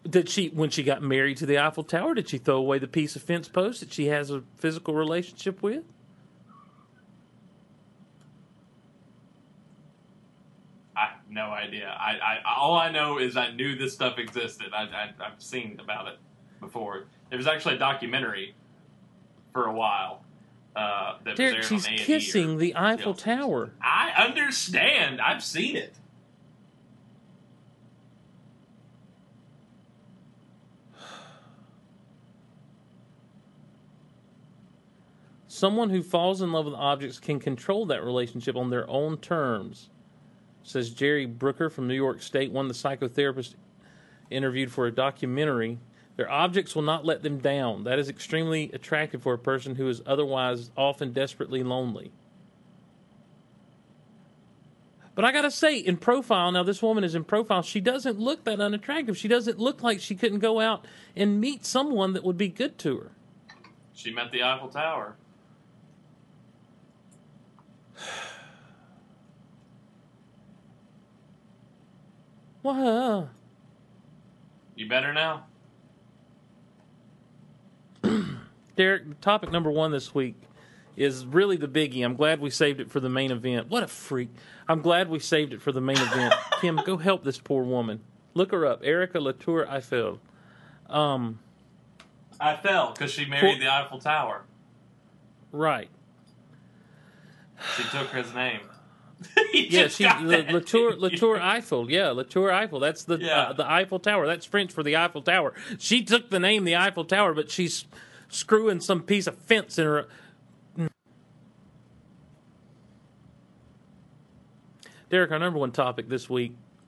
Did 0.09 0.29
she, 0.29 0.47
when 0.49 0.69
she 0.69 0.83
got 0.83 1.01
married 1.01 1.37
to 1.37 1.45
the 1.45 1.59
Eiffel 1.59 1.83
Tower, 1.83 2.13
did 2.13 2.29
she 2.29 2.37
throw 2.37 2.55
away 2.55 2.79
the 2.79 2.87
piece 2.87 3.15
of 3.15 3.21
fence 3.21 3.47
post 3.47 3.81
that 3.81 3.93
she 3.93 4.07
has 4.07 4.31
a 4.31 4.43
physical 4.57 4.93
relationship 4.93 5.61
with? 5.61 5.83
I 10.95 11.07
have 11.07 11.19
no 11.29 11.51
idea. 11.51 11.95
I, 11.97 12.11
I 12.17 12.37
all 12.57 12.75
I 12.75 12.91
know 12.91 13.19
is 13.19 13.37
I 13.37 13.51
knew 13.51 13.77
this 13.77 13.93
stuff 13.93 14.17
existed. 14.17 14.67
I, 14.73 14.83
I 14.83 15.11
I've 15.25 15.41
seen 15.41 15.79
about 15.81 16.07
it 16.07 16.17
before. 16.59 17.05
There 17.29 17.37
was 17.37 17.47
actually 17.47 17.75
a 17.75 17.79
documentary 17.79 18.55
for 19.53 19.65
a 19.65 19.73
while. 19.73 20.23
Uh, 20.75 21.17
that 21.23 21.35
Derek, 21.35 21.57
was 21.57 21.67
she's 21.67 21.87
on 21.87 21.97
kissing 21.97 22.55
or 22.55 22.57
the 22.57 22.75
Eiffel 22.75 23.13
TLC. 23.13 23.23
Tower. 23.23 23.73
I 23.81 24.11
understand. 24.25 25.19
I've 25.19 25.43
seen 25.43 25.75
it. 25.75 25.95
Someone 35.59 35.89
who 35.89 36.01
falls 36.01 36.41
in 36.41 36.53
love 36.53 36.63
with 36.63 36.73
objects 36.75 37.19
can 37.19 37.37
control 37.37 37.85
that 37.87 38.01
relationship 38.01 38.55
on 38.55 38.69
their 38.69 38.89
own 38.89 39.17
terms, 39.17 39.89
says 40.63 40.89
Jerry 40.91 41.25
Brooker 41.25 41.69
from 41.69 41.85
New 41.85 41.95
York 41.95 42.21
State, 42.21 42.53
one 42.53 42.67
of 42.67 42.71
the 42.71 42.89
psychotherapists 42.89 43.55
interviewed 44.29 44.71
for 44.71 44.87
a 44.87 44.91
documentary. 44.91 45.77
Their 46.15 46.31
objects 46.31 46.75
will 46.75 46.83
not 46.83 47.03
let 47.03 47.23
them 47.23 47.39
down. 47.39 47.83
That 47.83 47.99
is 47.99 48.07
extremely 48.07 48.71
attractive 48.71 49.21
for 49.21 49.33
a 49.33 49.37
person 49.37 49.75
who 49.75 49.89
is 49.89 50.01
otherwise 50.05 50.71
often 50.77 51.11
desperately 51.11 51.61
lonely. 51.61 52.13
But 55.13 55.25
I 55.25 55.33
gotta 55.33 55.51
say, 55.51 55.77
in 55.77 55.97
profile, 55.97 56.53
now 56.53 56.63
this 56.63 56.81
woman 56.81 57.03
is 57.03 57.15
in 57.15 57.25
profile, 57.25 57.63
she 57.63 57.81
doesn't 57.81 58.17
look 58.17 58.45
that 58.45 58.61
unattractive. 58.61 59.17
She 59.17 59.27
doesn't 59.27 59.59
look 59.59 59.83
like 59.83 59.99
she 59.99 60.15
couldn't 60.15 60.39
go 60.39 60.61
out 60.61 60.87
and 61.17 61.41
meet 61.41 61.65
someone 61.65 62.13
that 62.13 62.23
would 62.23 62.37
be 62.37 62.47
good 62.47 62.77
to 62.77 62.97
her. 62.99 63.11
She 63.93 64.13
met 64.13 64.31
the 64.31 64.41
Eiffel 64.41 64.69
Tower. 64.69 65.17
Wow. 72.63 73.29
You 74.75 74.87
better 74.87 75.13
now? 75.13 75.45
Derek, 78.75 79.19
topic 79.21 79.51
number 79.51 79.71
one 79.71 79.91
this 79.91 80.13
week 80.13 80.35
is 80.95 81.25
really 81.25 81.57
the 81.57 81.67
biggie. 81.67 82.03
I'm 82.03 82.15
glad 82.15 82.39
we 82.41 82.49
saved 82.49 82.79
it 82.79 82.91
for 82.91 82.99
the 82.99 83.09
main 83.09 83.31
event. 83.31 83.69
What 83.69 83.83
a 83.83 83.87
freak. 83.87 84.29
I'm 84.67 84.81
glad 84.81 85.09
we 85.09 85.19
saved 85.19 85.53
it 85.53 85.61
for 85.61 85.71
the 85.71 85.81
main 85.81 85.97
event. 85.97 86.33
Kim, 86.61 86.77
go 86.85 86.97
help 86.97 87.23
this 87.23 87.37
poor 87.39 87.63
woman. 87.63 88.01
Look 88.33 88.51
her 88.51 88.65
up. 88.65 88.81
Erika 88.83 89.19
Latour 89.19 89.67
Eiffel. 89.69 90.19
Um, 90.89 91.39
I 92.39 92.55
fell 92.55 92.91
because 92.93 93.11
she 93.11 93.25
married 93.25 93.55
For- 93.55 93.59
the 93.59 93.71
Eiffel 93.71 93.99
Tower. 93.99 94.43
right. 95.51 95.89
She 97.75 97.83
took 97.89 98.09
his 98.11 98.33
name. 98.33 98.61
He 99.51 99.67
Yeah, 99.67 99.89
she 99.89 100.05
La- 100.05 100.17
Latour 100.21 100.95
Latour 100.97 101.39
Eiffel. 101.41 101.91
Yeah, 101.91 102.11
Latour 102.11 102.51
Eiffel. 102.53 102.79
That's 102.79 103.03
the 103.03 103.17
Yeah. 103.17 103.41
uh, 103.49 103.53
the 103.53 103.69
Eiffel 103.69 103.99
Tower. 103.99 104.25
That's 104.25 104.45
French 104.45 104.71
for 104.71 104.81
the 104.81 104.95
Eiffel 104.95 105.21
Tower. 105.21 105.53
She 105.77 106.03
took 106.03 106.29
the 106.29 106.39
name 106.39 106.63
the 106.63 106.75
Eiffel 106.77 107.03
Tower, 107.03 107.33
but 107.33 107.51
she's 107.51 107.85
screwing 108.29 108.79
some 108.79 109.01
piece 109.03 109.27
of 109.27 109.37
fence 109.37 109.77
in 109.77 109.85
her. 109.85 110.07
Derek, 115.09 115.31
our 115.31 115.39
number 115.39 115.57
one 115.59 115.71
topic 115.71 116.07
this 116.07 116.29
week, 116.29 116.55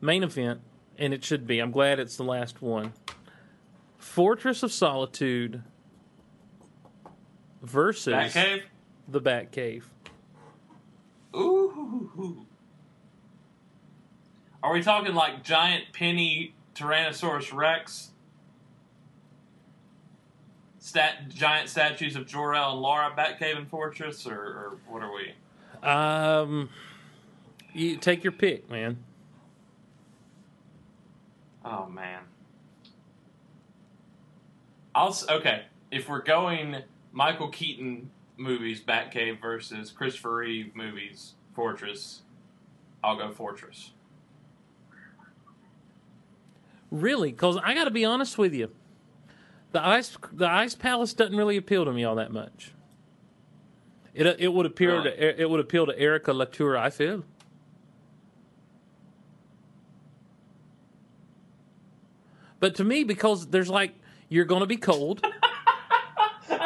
main 0.00 0.22
event, 0.22 0.60
and 0.98 1.12
it 1.12 1.24
should 1.24 1.46
be. 1.46 1.58
I'm 1.58 1.72
glad 1.72 1.98
it's 1.98 2.16
the 2.16 2.22
last 2.24 2.62
one. 2.62 2.92
Fortress 3.98 4.62
of 4.62 4.72
Solitude 4.72 5.62
versus 7.64 8.14
Batcave? 8.14 8.62
the 9.08 9.20
Batcave. 9.20 9.82
Ooh. 11.34 12.46
Are 14.62 14.72
we 14.72 14.82
talking 14.82 15.14
like 15.14 15.42
giant 15.42 15.92
penny 15.92 16.54
Tyrannosaurus 16.74 17.52
Rex? 17.52 18.10
Stat, 20.78 21.28
giant 21.28 21.68
statues 21.68 22.14
of 22.14 22.26
Jor-El 22.26 22.72
and 22.72 22.80
Lara 22.80 23.10
Batcave 23.16 23.56
and 23.56 23.68
Fortress, 23.68 24.26
or, 24.26 24.34
or 24.34 24.78
what 24.86 25.02
are 25.02 25.10
we? 25.12 25.32
Um, 25.82 26.68
you 27.72 27.96
take 27.96 28.22
your 28.22 28.32
pick, 28.32 28.70
man. 28.70 28.98
Oh 31.64 31.86
man. 31.86 32.20
I'll 34.94 35.16
okay. 35.28 35.62
If 35.90 36.08
we're 36.08 36.22
going 36.22 36.76
Michael 37.14 37.48
Keaton 37.48 38.10
movies, 38.36 38.82
Batcave 38.82 39.40
versus 39.40 39.92
Christopher 39.92 40.34
Reeve 40.34 40.74
movies, 40.74 41.34
Fortress, 41.54 42.22
I'll 43.04 43.16
go 43.16 43.30
Fortress. 43.30 43.92
Really, 46.90 47.30
because 47.30 47.56
I 47.62 47.72
got 47.74 47.84
to 47.84 47.90
be 47.90 48.04
honest 48.04 48.36
with 48.36 48.52
you, 48.52 48.70
the 49.72 49.84
ice 49.84 50.16
the 50.32 50.46
ice 50.48 50.74
palace 50.74 51.14
doesn't 51.14 51.36
really 51.36 51.56
appeal 51.56 51.84
to 51.84 51.92
me 51.92 52.04
all 52.04 52.16
that 52.16 52.32
much. 52.32 52.72
It 54.12 54.26
it 54.40 54.52
would 54.52 54.66
appeal 54.66 54.96
Really? 54.98 55.10
to 55.10 55.40
it 55.42 55.48
would 55.48 55.60
appeal 55.60 55.86
to 55.86 55.98
Erika 55.98 56.32
Latour. 56.32 56.76
I 56.76 56.90
feel. 56.90 57.24
But 62.60 62.74
to 62.76 62.84
me, 62.84 63.04
because 63.04 63.48
there's 63.48 63.68
like 63.68 63.94
you're 64.28 64.44
going 64.44 64.60
to 64.60 64.66
be 64.66 64.76
cold. 64.76 65.24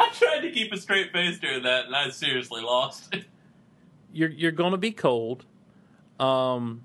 I 0.09 0.13
tried 0.17 0.39
to 0.41 0.51
keep 0.51 0.71
a 0.71 0.77
straight 0.77 1.11
face 1.11 1.39
during 1.39 1.63
that, 1.63 1.85
and 1.85 1.95
I 1.95 2.09
seriously 2.09 2.61
lost. 2.61 3.15
you're 4.13 4.29
you're 4.29 4.51
to 4.71 4.77
be 4.77 4.91
cold. 4.91 5.45
Um 6.19 6.81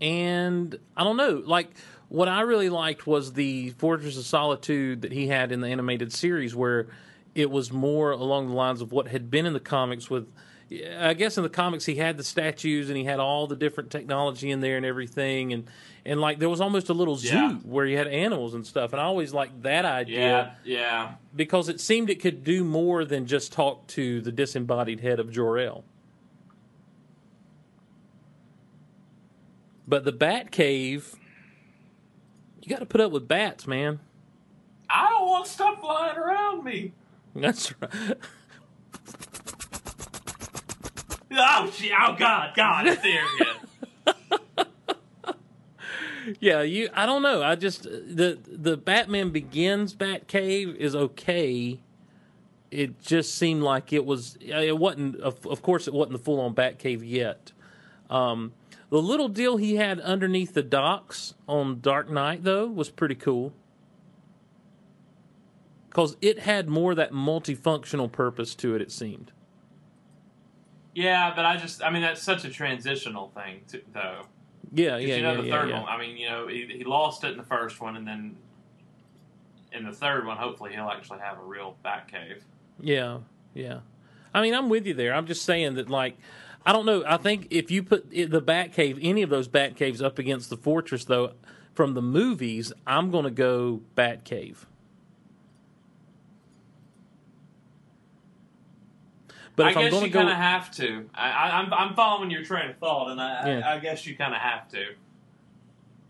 and 0.00 0.78
I 0.96 1.04
don't 1.04 1.16
know, 1.16 1.42
like 1.44 1.70
what 2.08 2.28
I 2.28 2.40
really 2.42 2.70
liked 2.70 3.06
was 3.06 3.34
the 3.34 3.70
Fortress 3.70 4.16
of 4.16 4.24
Solitude 4.24 5.02
that 5.02 5.12
he 5.12 5.28
had 5.28 5.52
in 5.52 5.60
the 5.60 5.68
animated 5.68 6.12
series 6.12 6.54
where 6.54 6.88
it 7.34 7.50
was 7.50 7.72
more 7.72 8.10
along 8.10 8.48
the 8.48 8.54
lines 8.54 8.80
of 8.80 8.90
what 8.92 9.08
had 9.08 9.30
been 9.30 9.46
in 9.46 9.52
the 9.52 9.60
comics 9.60 10.10
with 10.10 10.26
I 11.00 11.14
guess 11.14 11.36
in 11.36 11.42
the 11.42 11.48
comics 11.48 11.84
he 11.84 11.96
had 11.96 12.16
the 12.16 12.22
statues 12.22 12.88
and 12.90 12.96
he 12.96 13.02
had 13.04 13.18
all 13.18 13.48
the 13.48 13.56
different 13.56 13.90
technology 13.90 14.50
in 14.52 14.60
there 14.60 14.76
and 14.76 14.86
everything 14.86 15.52
and 15.52 15.64
and 16.06 16.20
like 16.20 16.38
there 16.38 16.48
was 16.48 16.60
almost 16.60 16.88
a 16.88 16.92
little 16.94 17.16
zoo 17.16 17.28
Yeah. 17.36 17.52
where 17.64 17.84
you 17.86 17.96
had 17.96 18.06
animals 18.06 18.54
and 18.54 18.64
stuff 18.64 18.92
and 18.92 19.00
I 19.00 19.04
always 19.04 19.34
liked 19.34 19.62
that 19.64 19.84
idea 19.84 20.54
yeah, 20.64 20.76
yeah. 20.78 21.14
because 21.34 21.68
it 21.68 21.80
seemed 21.80 22.08
it 22.08 22.20
could 22.20 22.44
do 22.44 22.62
more 22.62 23.04
than 23.04 23.26
just 23.26 23.52
talk 23.52 23.86
to 23.88 24.20
the 24.20 24.30
disembodied 24.30 25.00
head 25.00 25.18
of 25.18 25.32
Jor-El. 25.32 25.82
But 29.88 30.04
the 30.04 30.12
Bat 30.12 30.52
Cave, 30.52 31.16
you 32.62 32.68
got 32.68 32.78
to 32.78 32.86
put 32.86 33.00
up 33.00 33.10
with 33.10 33.26
bats, 33.26 33.66
man. 33.66 33.98
I 34.88 35.08
don't 35.10 35.28
want 35.28 35.46
stuff 35.48 35.80
flying 35.80 36.16
around 36.16 36.62
me. 36.64 36.92
That's 37.34 37.74
right. 37.80 37.90
Oh, 41.32 41.72
gee, 41.76 41.92
oh 41.98 42.14
God, 42.18 42.54
God, 42.56 42.86
it's 42.86 43.02
there 43.02 43.24
again. 43.36 44.66
Yeah, 46.38 46.62
you. 46.62 46.88
I 46.94 47.06
don't 47.06 47.22
know. 47.22 47.42
I 47.42 47.54
just 47.56 47.84
the 47.84 48.38
the 48.46 48.76
Batman 48.76 49.30
Begins 49.30 49.94
Bat 49.94 50.28
Cave 50.28 50.76
is 50.76 50.94
okay. 50.94 51.80
It 52.70 53.00
just 53.00 53.34
seemed 53.34 53.62
like 53.62 53.92
it 53.92 54.04
was. 54.04 54.36
It 54.40 54.78
wasn't. 54.78 55.16
Of, 55.16 55.44
of 55.46 55.62
course, 55.62 55.88
it 55.88 55.94
wasn't 55.94 56.12
the 56.12 56.22
full 56.22 56.40
on 56.40 56.52
Bat 56.52 56.78
Cave 56.78 57.02
yet. 57.02 57.52
Um, 58.08 58.52
the 58.90 59.00
little 59.00 59.28
deal 59.28 59.56
he 59.56 59.76
had 59.76 59.98
underneath 60.00 60.54
the 60.54 60.62
docks 60.62 61.34
on 61.48 61.80
Dark 61.80 62.10
Knight 62.10 62.44
though 62.44 62.66
was 62.66 62.90
pretty 62.90 63.14
cool 63.14 63.52
because 65.88 66.16
it 66.20 66.40
had 66.40 66.68
more 66.68 66.94
that 66.94 67.12
multifunctional 67.12 68.10
purpose 68.10 68.54
to 68.56 68.74
it. 68.74 68.82
It 68.82 68.92
seemed. 68.92 69.32
Yeah, 70.94 71.32
but 71.34 71.44
I 71.44 71.56
just, 71.56 71.82
I 71.82 71.90
mean, 71.90 72.02
that's 72.02 72.22
such 72.22 72.44
a 72.44 72.50
transitional 72.50 73.28
thing, 73.28 73.60
to, 73.68 73.80
though. 73.92 74.22
Yeah, 74.72 74.96
yeah, 74.98 75.16
you 75.16 75.22
know, 75.22 75.34
yeah, 75.34 75.42
the 75.42 75.50
third 75.50 75.68
yeah. 75.70 75.80
one. 75.80 75.88
I 75.88 75.98
mean, 75.98 76.16
you 76.16 76.28
know, 76.28 76.46
he, 76.48 76.66
he 76.66 76.84
lost 76.84 77.24
it 77.24 77.32
in 77.32 77.36
the 77.36 77.44
first 77.44 77.80
one, 77.80 77.96
and 77.96 78.06
then 78.06 78.36
in 79.72 79.84
the 79.84 79.92
third 79.92 80.26
one, 80.26 80.36
hopefully, 80.36 80.72
he'll 80.72 80.88
actually 80.88 81.20
have 81.20 81.38
a 81.38 81.42
real 81.42 81.76
Batcave. 81.84 82.42
Yeah, 82.80 83.18
yeah. 83.54 83.80
I 84.34 84.42
mean, 84.42 84.54
I'm 84.54 84.68
with 84.68 84.86
you 84.86 84.94
there. 84.94 85.14
I'm 85.14 85.26
just 85.26 85.44
saying 85.44 85.74
that, 85.74 85.90
like, 85.90 86.16
I 86.64 86.72
don't 86.72 86.86
know. 86.86 87.04
I 87.06 87.16
think 87.16 87.48
if 87.50 87.70
you 87.70 87.82
put 87.82 88.10
the 88.10 88.42
Batcave, 88.42 88.98
any 89.02 89.22
of 89.22 89.30
those 89.30 89.48
Batcaves 89.48 90.02
up 90.02 90.18
against 90.18 90.50
the 90.50 90.56
Fortress, 90.56 91.04
though, 91.04 91.32
from 91.74 91.94
the 91.94 92.02
movies, 92.02 92.72
I'm 92.86 93.10
going 93.10 93.24
to 93.24 93.30
go 93.30 93.80
Batcave. 93.96 94.66
But 99.64 99.72
if 99.72 99.76
I 99.76 99.80
am 99.80 99.86
guess 99.86 99.92
going 99.92 100.02
to 100.02 100.08
you 100.08 100.12
kind 100.14 100.28
of 100.30 100.36
have 100.36 100.70
to. 100.76 101.10
I, 101.14 101.30
I, 101.30 101.58
I'm, 101.60 101.72
I'm 101.74 101.94
following 101.94 102.30
your 102.30 102.44
train 102.44 102.70
of 102.70 102.76
thought, 102.78 103.10
and 103.10 103.20
I, 103.20 103.48
Yeah. 103.58 103.68
I, 103.68 103.76
I 103.76 103.78
guess 103.78 104.06
you 104.06 104.16
kind 104.16 104.34
of 104.34 104.40
have 104.40 104.68
to. 104.70 104.84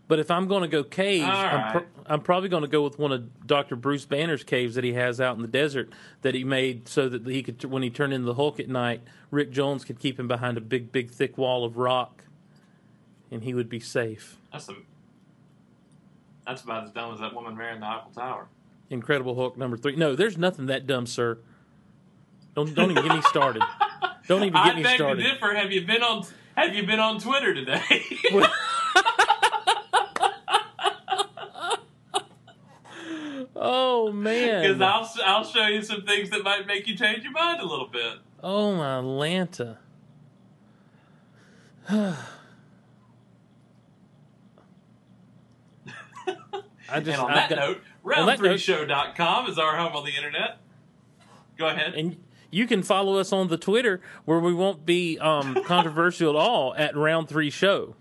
but 0.07 0.19
if 0.19 0.29
I'm 0.31 0.47
going 0.47 0.61
to 0.61 0.67
go 0.67 0.83
caves, 0.83 1.25
I'm, 1.25 1.55
right. 1.55 1.71
pro- 1.71 1.85
I'm 2.05 2.21
probably 2.21 2.49
going 2.49 2.63
to 2.63 2.67
go 2.69 2.83
with 2.83 2.97
one 2.99 3.11
of 3.11 3.47
Dr. 3.47 3.75
Bruce 3.75 4.05
Banner's 4.05 4.43
caves 4.43 4.75
that 4.75 4.83
he 4.83 4.93
has 4.93 5.19
out 5.21 5.35
in 5.35 5.41
the 5.41 5.47
desert 5.47 5.91
that 6.21 6.35
he 6.35 6.43
made 6.43 6.87
so 6.87 7.07
that 7.09 7.25
he 7.25 7.41
could, 7.43 7.63
when 7.65 7.83
he 7.83 7.89
turned 7.89 8.13
into 8.13 8.25
the 8.25 8.33
Hulk 8.35 8.59
at 8.59 8.67
night, 8.69 9.01
Rick 9.31 9.51
Jones 9.51 9.83
could 9.85 9.99
keep 9.99 10.19
him 10.19 10.27
behind 10.27 10.57
a 10.57 10.61
big, 10.61 10.91
big, 10.91 11.11
thick 11.11 11.37
wall 11.37 11.63
of 11.65 11.77
rock, 11.77 12.23
and 13.31 13.43
he 13.43 13.53
would 13.53 13.69
be 13.69 13.79
safe. 13.79 14.37
That's 14.51 14.67
a, 14.69 14.73
that's 16.45 16.61
about 16.63 16.83
as 16.85 16.91
dumb 16.91 17.13
as 17.13 17.19
that 17.19 17.33
woman 17.33 17.55
marrying 17.57 17.79
the 17.79 17.85
Eiffel 17.85 18.11
Tower. 18.11 18.47
Incredible 18.89 19.35
Hulk 19.35 19.57
number 19.57 19.77
three. 19.77 19.95
No, 19.95 20.15
there's 20.15 20.37
nothing 20.37 20.65
that 20.65 20.85
dumb, 20.87 21.05
sir. 21.05 21.37
Don't 22.55 22.73
don't 22.75 22.91
even 22.91 23.03
get 23.05 23.15
me 23.15 23.21
started. 23.23 23.63
Don't 24.27 24.43
even 24.43 24.53
get 24.53 24.61
I 24.61 24.75
me 24.75 24.83
beg 24.83 24.95
started. 24.97 25.23
to 25.23 25.29
differ. 25.31 25.53
Have 25.55 25.71
you 25.71 25.85
been 25.85 26.03
on? 26.03 26.25
Have 26.55 26.75
you 26.75 26.85
been 26.85 26.99
on 26.99 27.19
Twitter 27.19 27.53
today? 27.53 28.01
oh 33.55 34.11
man, 34.11 34.61
because 34.61 34.81
I'll 34.81 35.09
I'll 35.25 35.43
show 35.43 35.67
you 35.67 35.81
some 35.81 36.03
things 36.03 36.29
that 36.31 36.43
might 36.43 36.67
make 36.67 36.87
you 36.87 36.95
change 36.95 37.23
your 37.23 37.31
mind 37.33 37.59
a 37.61 37.65
little 37.65 37.87
bit. 37.87 38.17
Oh 38.43 38.75
my 38.75 38.99
Atlanta. 38.99 39.77
I 41.89 42.15
just 46.99 47.07
and 47.07 47.21
on 47.21 47.29
I've 47.31 47.35
that 47.35 47.49
got- 47.49 47.57
note, 47.57 47.81
on 48.17 48.25
that 48.27 48.39
note- 48.41 48.51
round3show.com 48.51 49.49
is 49.49 49.57
our 49.57 49.77
home 49.77 49.95
on 49.95 50.05
the 50.05 50.15
internet. 50.15 50.57
Go 51.57 51.67
ahead. 51.67 51.93
and 51.93 52.17
you 52.51 52.67
can 52.67 52.83
follow 52.83 53.17
us 53.17 53.31
on 53.33 53.47
the 53.47 53.57
Twitter 53.57 54.01
where 54.25 54.39
we 54.39 54.53
won't 54.53 54.85
be 54.85 55.17
um, 55.19 55.57
controversial 55.65 56.31
at 56.31 56.35
all 56.35 56.75
at 56.75 56.95
Round 56.95 57.27
Three 57.27 57.49
Show. 57.49 57.95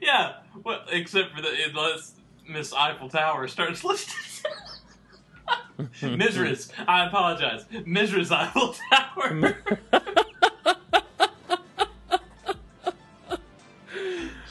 yeah, 0.00 0.34
well, 0.62 0.82
except 0.90 1.34
for 1.34 1.42
the 1.42 1.50
unless 1.68 2.14
Miss 2.48 2.72
Eiffel 2.72 3.08
Tower 3.08 3.48
starts 3.48 3.82
listening. 3.84 4.18
Mizra's, 6.18 6.70
I 6.86 7.06
apologize. 7.06 7.64
Mizra's 7.86 8.30
Eiffel 8.30 8.74
Tower. 8.92 9.56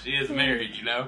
she 0.04 0.12
is 0.12 0.30
married, 0.30 0.72
you 0.76 0.84
know. 0.84 1.08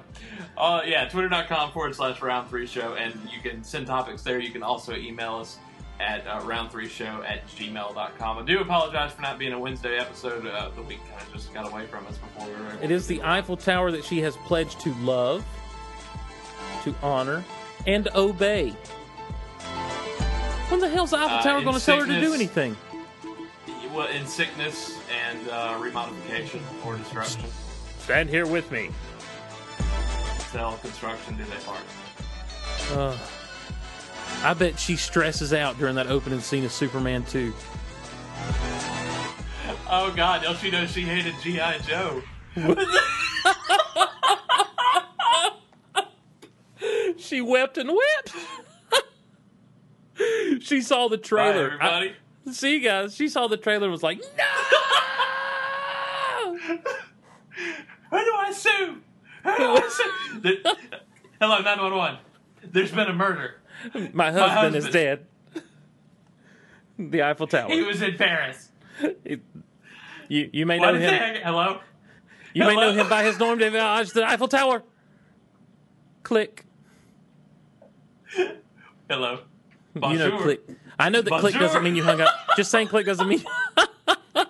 Uh, 0.58 0.82
yeah, 0.86 1.08
twitter.com 1.10 1.72
forward 1.72 1.96
slash 1.96 2.22
round 2.22 2.50
three 2.50 2.68
show, 2.68 2.94
and 2.94 3.14
you 3.34 3.42
can 3.42 3.64
send 3.64 3.88
topics 3.88 4.22
there. 4.22 4.40
You 4.40 4.52
can 4.52 4.64
also 4.64 4.96
email 4.96 5.36
us 5.36 5.58
at 6.00 6.26
uh, 6.28 6.42
round 6.44 6.72
three 6.72 6.88
show 6.88 7.24
at 7.28 7.48
gmail.com. 7.50 8.38
I 8.38 8.42
do 8.44 8.60
apologize 8.60 9.12
for 9.14 9.22
not 9.22 9.38
being 9.40 9.54
a 9.54 9.60
Wednesday 9.60 9.98
episode. 9.98 10.46
Uh, 10.46 10.70
the 10.76 10.82
week 10.82 11.00
kind 11.10 11.22
of 11.22 11.34
just 11.34 11.54
got 11.54 11.68
away 11.72 11.86
from 11.86 12.06
us 12.08 12.18
before 12.18 12.48
we 12.48 12.54
were 12.62 12.70
able 12.72 12.84
It 12.84 12.92
is 12.92 13.08
the 13.08 13.22
Eiffel 13.24 13.58
Tower 13.58 13.92
that 13.92 14.04
she 14.04 14.22
has 14.22 14.36
pledged 14.38 14.80
to 14.82 14.94
love, 14.96 15.46
to 16.84 16.94
honor, 17.02 17.44
and 17.88 18.08
obey. 18.16 18.70
When 20.70 20.80
the 20.80 20.90
hell's 20.90 21.12
the 21.12 21.18
Eiffel 21.18 21.38
Uh, 21.38 21.44
Tower 21.44 21.58
in 21.60 21.64
going 21.66 21.78
to 21.80 21.86
tell 21.86 22.00
her 22.00 22.06
to 22.08 22.20
do 22.22 22.34
anything? 22.34 22.76
Well, 23.94 24.08
in 24.08 24.26
sickness 24.26 24.98
and 25.30 25.48
uh, 25.50 25.76
remodification 25.80 26.62
or 26.84 26.96
destruction. 26.98 27.44
Stand 28.00 28.28
here 28.30 28.48
with 28.48 28.72
me. 28.72 28.90
Tell 30.52 30.78
construction 30.78 31.38
do 31.38 31.44
they 31.44 31.58
part. 31.64 31.80
Uh, 32.92 33.18
I 34.44 34.54
bet 34.54 34.78
she 34.80 34.96
stresses 34.98 35.54
out 35.54 35.78
during 35.80 35.96
that 35.96 36.08
opening 36.08 36.40
scene 36.42 36.66
of 36.66 36.72
Superman 36.72 37.24
2. 37.26 37.54
Oh 39.90 40.12
God, 40.16 40.44
don't 40.44 40.58
she 40.58 40.70
know 40.72 40.86
she 40.86 41.02
hated 41.04 41.34
GI 41.42 41.86
Joe? 41.88 42.22
She 47.18 47.42
wept 47.42 47.78
and 47.78 47.90
wept. 47.90 48.36
she 50.64 50.82
saw 50.82 51.08
the 51.08 51.18
Bye, 51.18 51.24
trailer. 51.24 51.66
everybody. 51.68 52.14
I- 52.48 52.52
see, 52.52 52.80
guys, 52.80 53.16
she 53.16 53.30
saw 53.30 53.48
the 53.48 53.58
trailer 53.58 53.86
and 53.86 53.92
was 53.92 54.04
like, 54.04 54.20
no! 54.20 54.44
Who 56.68 56.78
do 58.20 58.34
I 58.38 58.52
sue? 58.54 58.98
Who 59.44 59.58
do 59.58 59.76
I 59.76 59.90
sue? 60.42 60.58
Hello, 61.40 61.62
nine 61.62 61.80
one 61.82 61.96
one. 61.96 62.18
There's 62.64 62.92
been 62.92 63.08
a 63.08 63.14
murder. 63.14 63.56
My 64.14 64.32
husband, 64.32 64.76
is 64.76 64.86
husband. 64.86 64.94
dead. 64.94 65.28
The 67.00 67.24
Eiffel 67.24 67.48
Tower. 67.48 67.70
He 67.70 67.82
was 67.82 68.02
in 68.02 68.16
Paris. 68.18 68.72
It- 69.24 69.42
you, 70.30 70.50
you 70.54 70.66
may 70.66 70.80
What 70.80 70.94
know 70.94 71.00
him. 71.00 71.42
Hello. 71.44 71.80
You 72.54 72.66
may 72.66 72.76
know 72.76 72.92
him 72.94 73.10
by 73.10 73.24
his 73.24 73.38
norm 73.40 73.60
de 73.60 73.70
voyage, 73.70 74.12
the 74.12 74.24
Eiffel 74.26 74.48
Tower. 74.48 74.84
Click. 76.24 76.66
Hello. 79.10 79.42
You 79.96 80.18
know, 80.18 80.38
click. 80.40 80.62
I 80.98 81.10
know 81.10 81.22
that 81.22 81.40
click 81.40 81.54
doesn't 81.54 81.84
mean 81.84 81.96
you 81.96 82.04
hung 82.04 82.22
up. 82.22 82.34
Just 82.56 82.72
saying 82.72 82.88
click 82.88 83.06
doesn't 83.06 83.28
mean. 83.28 83.44